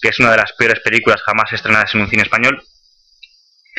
[0.03, 2.63] que es una de las peores películas jamás estrenadas en un cine español.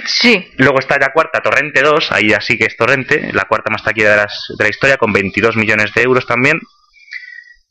[0.07, 0.51] Sí.
[0.57, 3.83] Luego está la cuarta, Torrente 2, ahí ya sí que es Torrente, la cuarta más
[3.83, 6.59] taquilla de, las- de la historia, con 22 millones de euros también.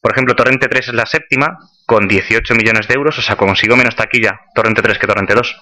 [0.00, 3.76] Por ejemplo, Torrente 3 es la séptima, con 18 millones de euros, o sea, consiguió
[3.76, 5.56] menos taquilla Torrente 3 que Torrente 2.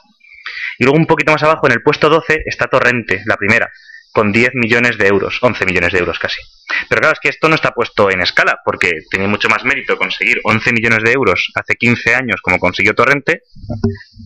[0.79, 3.71] Y luego un poquito más abajo, en el puesto 12, está Torrente, la primera,
[4.13, 6.41] con 10 millones de euros, 11 millones de euros casi.
[6.89, 9.97] Pero claro, es que esto no está puesto en escala, porque tiene mucho más mérito
[9.97, 13.43] conseguir 11 millones de euros hace 15 años, como consiguió Torrente,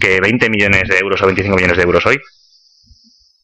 [0.01, 2.21] que 20 millones de euros o 25 millones de euros hoy.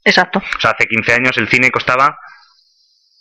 [0.05, 0.41] Exacto.
[0.41, 2.19] O sea, hace 15 años el cine costaba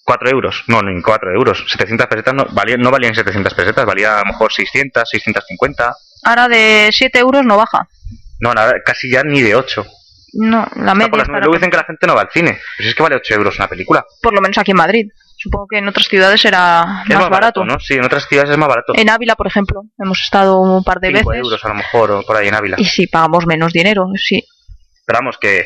[0.03, 4.17] 4 euros, no, ni 4 euros, 700 pesetas no, valía, no valían 700 pesetas, valía
[4.17, 5.95] a lo mejor 600, 650.
[6.23, 7.87] Ahora de 7 euros no baja.
[8.39, 9.85] No, nada, casi ya ni de 8.
[10.33, 11.11] No, la media.
[11.25, 13.33] luego por- dicen que la gente no va al cine, pero es que vale 8
[13.35, 14.05] euros una película.
[14.21, 15.07] por lo menos aquí en Madrid.
[15.37, 17.65] Supongo que en otras ciudades será Es más barato.
[17.65, 17.79] ¿no?
[17.79, 18.93] Sí, en otras ciudades es más barato.
[18.95, 22.11] En Ávila, por ejemplo, hemos estado un par de 5 veces euros a lo mejor,
[22.11, 22.77] o por ahí en Ávila.
[22.79, 24.43] y sí pagamos menos dinero, sí.
[25.05, 25.65] Pero vamos, que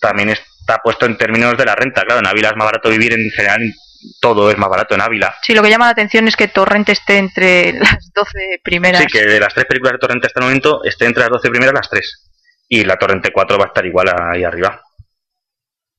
[0.00, 0.30] también
[0.66, 2.02] está puesto en términos de la renta.
[2.02, 3.72] Claro, en Ávila es más barato vivir en general,
[4.20, 5.34] todo es más barato en Ávila.
[5.42, 9.02] Sí, lo que llama la atención es que Torrente esté entre las 12 primeras.
[9.02, 11.50] Sí, que de las tres películas de Torrente hasta el momento esté entre las 12
[11.50, 12.24] primeras las tres.
[12.68, 14.80] Y la Torrente 4 va a estar igual ahí arriba.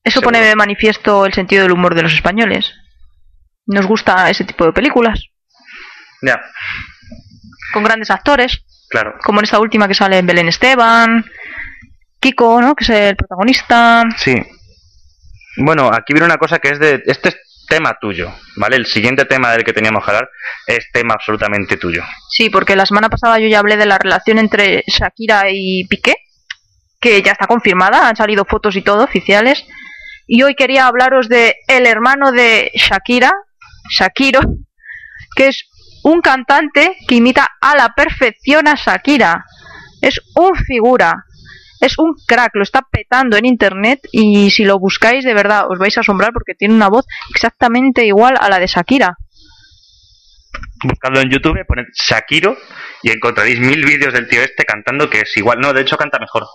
[0.04, 0.26] Eso seguro.
[0.38, 2.74] pone de manifiesto el sentido del humor de los españoles.
[3.66, 5.24] Nos gusta ese tipo de películas,
[6.22, 6.40] Ya,
[7.72, 9.14] con grandes actores, claro.
[9.22, 11.24] como en esta última que sale en Belén Esteban,
[12.20, 12.74] Kiko, ¿no?
[12.74, 14.04] Que es el protagonista.
[14.16, 14.34] Sí.
[15.58, 17.02] Bueno, aquí viene una cosa que es de...
[17.06, 17.36] Este es
[17.68, 18.76] tema tuyo, ¿vale?
[18.76, 20.30] El siguiente tema del que teníamos que hablar
[20.66, 22.02] es tema absolutamente tuyo.
[22.30, 26.14] Sí, porque la semana pasada yo ya hablé de la relación entre Shakira y Piqué,
[27.00, 29.64] que ya está confirmada, han salido fotos y todo oficiales.
[30.26, 33.32] Y hoy quería hablaros de el hermano de Shakira,
[33.90, 34.40] Shakiro,
[35.36, 35.64] que es
[36.04, 39.44] un cantante que imita a la perfección a Shakira.
[40.00, 41.24] Es un figura,
[41.80, 45.78] es un crack, lo está petando en internet y si lo buscáis de verdad os
[45.78, 49.16] vais a asombrar porque tiene una voz exactamente igual a la de Shakira.
[50.82, 52.56] Buscadlo en YouTube, poned Shakiro
[53.02, 55.60] y encontraréis mil vídeos del tío este cantando que es igual.
[55.60, 56.46] No, de hecho canta mejor.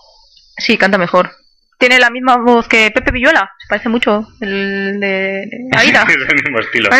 [0.56, 1.30] Sí, canta mejor.
[1.78, 3.50] Tiene la misma voz que Pepe Villuela.
[3.58, 4.26] Se parece mucho.
[4.40, 6.02] El de Aida.
[6.08, 6.90] es el mismo estilo.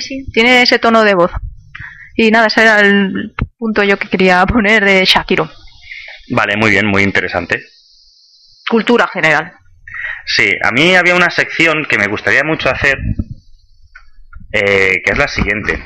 [0.00, 1.32] Sí, tiene ese tono de voz.
[2.16, 5.50] Y nada, ese era el punto yo que quería poner de Shakiro.
[6.30, 7.62] Vale, muy bien, muy interesante.
[8.68, 9.52] Cultura general.
[10.26, 12.98] Sí, a mí había una sección que me gustaría mucho hacer,
[14.52, 15.82] eh, que es la siguiente.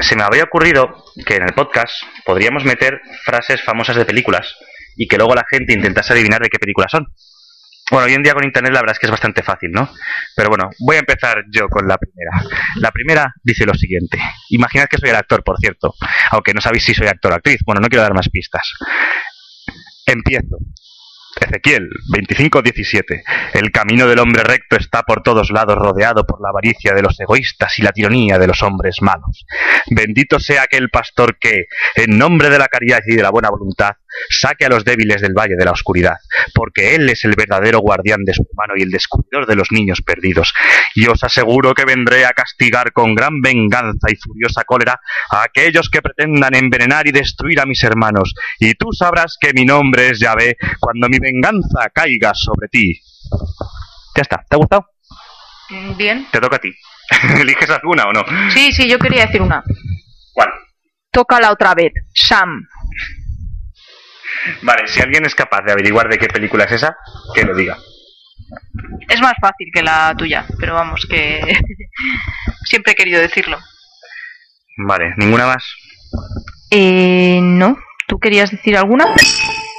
[0.00, 4.56] Se me habría ocurrido que en el podcast podríamos meter frases famosas de películas
[4.96, 7.06] y que luego la gente intentase adivinar de qué películas son.
[7.90, 9.88] Bueno, hoy en día con internet la verdad es que es bastante fácil, ¿no?
[10.34, 12.42] Pero bueno, voy a empezar yo con la primera.
[12.76, 14.18] La primera dice lo siguiente.
[14.50, 15.94] Imaginad que soy el actor, por cierto,
[16.32, 17.60] aunque no sabéis si soy actor o actriz.
[17.64, 18.72] Bueno, no quiero dar más pistas.
[20.04, 20.58] Empiezo.
[21.40, 23.22] Ezequiel 25:17.
[23.52, 27.20] El camino del hombre recto está por todos lados rodeado por la avaricia de los
[27.20, 29.44] egoístas y la tiranía de los hombres malos.
[29.90, 33.92] Bendito sea aquel pastor que, en nombre de la caridad y de la buena voluntad,
[34.30, 36.16] saque a los débiles del valle de la oscuridad,
[36.54, 40.02] porque él es el verdadero guardián de su hermano y el descubridor de los niños
[40.02, 40.52] perdidos.
[40.94, 45.00] Y os aseguro que vendré a castigar con gran venganza y furiosa cólera
[45.30, 49.64] a aquellos que pretendan envenenar y destruir a mis hermanos, y tú sabrás que mi
[49.64, 53.00] nombre es Yahvé cuando mi venganza caiga sobre ti.
[54.14, 54.86] Ya está, ¿te ha gustado?
[55.70, 56.26] Mm, Bien.
[56.30, 56.72] Te toca a ti.
[57.40, 58.24] ¿Eliges alguna o no?
[58.50, 59.62] Sí, sí, yo quería decir una.
[60.32, 60.48] ¿Cuál?
[61.10, 61.92] Tócala otra vez.
[62.14, 62.66] Sam.
[64.62, 66.96] Vale, si alguien es capaz de averiguar de qué película es esa,
[67.34, 67.76] que lo diga.
[69.08, 71.40] Es más fácil que la tuya, pero vamos, que
[72.64, 73.58] siempre he querido decirlo.
[74.78, 75.64] Vale, ¿ninguna más?
[76.70, 77.78] Eh, no.
[78.06, 79.06] ¿Tú querías decir alguna?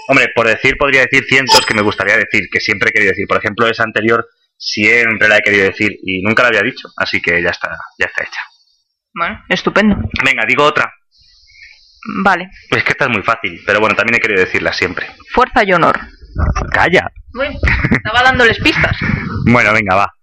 [0.10, 3.28] Hombre, por decir podría decir cientos que me gustaría decir, que siempre he querido decir.
[3.28, 4.26] Por ejemplo, esa anterior
[4.58, 8.08] siempre la he querido decir y nunca la había dicho, así que ya está, ya
[8.08, 8.42] está hecha.
[9.14, 9.96] Bueno, estupendo.
[10.24, 10.94] Venga, digo otra.
[12.24, 12.50] Vale.
[12.70, 15.08] Es que esta es muy fácil, pero bueno, también he querido decirla siempre.
[15.34, 16.00] Fuerza y honor.
[16.72, 17.12] Calla.
[17.34, 17.60] Bueno,
[17.92, 18.96] estaba dándoles pistas.
[19.46, 20.14] Bueno, venga, va.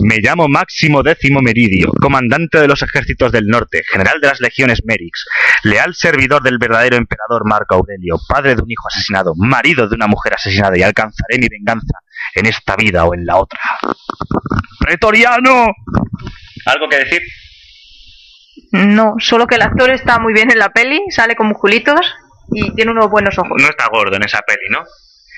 [0.00, 4.82] Me llamo Máximo Décimo Meridio, comandante de los ejércitos del norte, general de las legiones
[4.84, 5.24] Merix,
[5.62, 10.06] leal servidor del verdadero emperador Marco Aurelio, padre de un hijo asesinado, marido de una
[10.06, 11.98] mujer asesinada y alcanzaré mi venganza
[12.34, 13.60] en esta vida o en la otra.
[14.80, 15.66] ¡Pretoriano!
[16.66, 17.22] ¿Algo que decir?
[18.74, 22.00] No, solo que el actor está muy bien en la peli, sale con musculitos
[22.52, 23.52] y tiene unos buenos ojos.
[23.56, 24.84] No está gordo en esa peli, ¿no?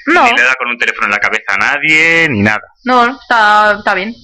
[0.06, 2.62] No, Ni le da con un teléfono en la cabeza a nadie, ni nada.
[2.84, 4.14] no, está, está bien.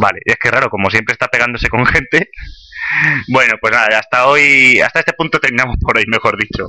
[0.00, 2.30] Vale, es que raro, como siempre está pegándose con gente.
[3.28, 6.68] Bueno, pues nada, hasta hoy, hasta este punto terminamos por hoy, mejor dicho.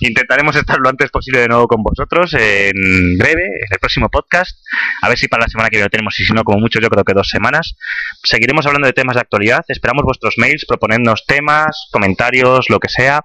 [0.00, 4.58] Intentaremos estar lo antes posible de nuevo con vosotros en breve, en el próximo podcast.
[5.02, 6.80] A ver si para la semana que viene lo tenemos y si no, como mucho,
[6.80, 7.76] yo creo que dos semanas.
[8.24, 9.64] Seguiremos hablando de temas de actualidad.
[9.68, 13.24] Esperamos vuestros mails, proponernos temas, comentarios, lo que sea.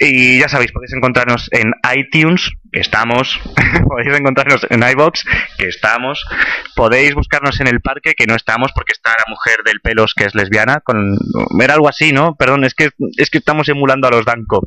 [0.00, 3.40] Y ya sabéis, podéis encontrarnos en iTunes, que estamos.
[3.88, 5.24] podéis encontrarnos en iBox,
[5.56, 6.26] que estamos.
[6.74, 10.24] Podéis buscarnos en el parque, que no estamos, porque está la mujer del pelos que
[10.24, 10.80] es lesbiana.
[10.80, 11.16] Con...
[11.60, 12.34] Era algo así, ¿no?
[12.34, 14.66] Perdón, es que, es que estamos emulando a los Danco.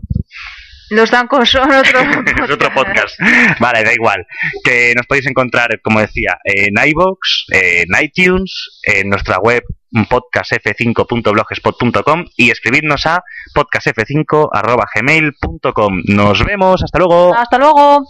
[0.90, 3.20] Los Dancos son otro es otro podcast.
[3.60, 4.26] Vale, da igual.
[4.64, 9.64] Que nos podéis encontrar, como decía, en iBox, en iTunes, en nuestra web
[10.06, 13.24] podcastf5.blogspot.com y escribirnos a
[13.56, 16.02] podcastf5.gmail.com.
[16.08, 17.34] Nos vemos, hasta luego.
[17.36, 18.06] Hasta luego.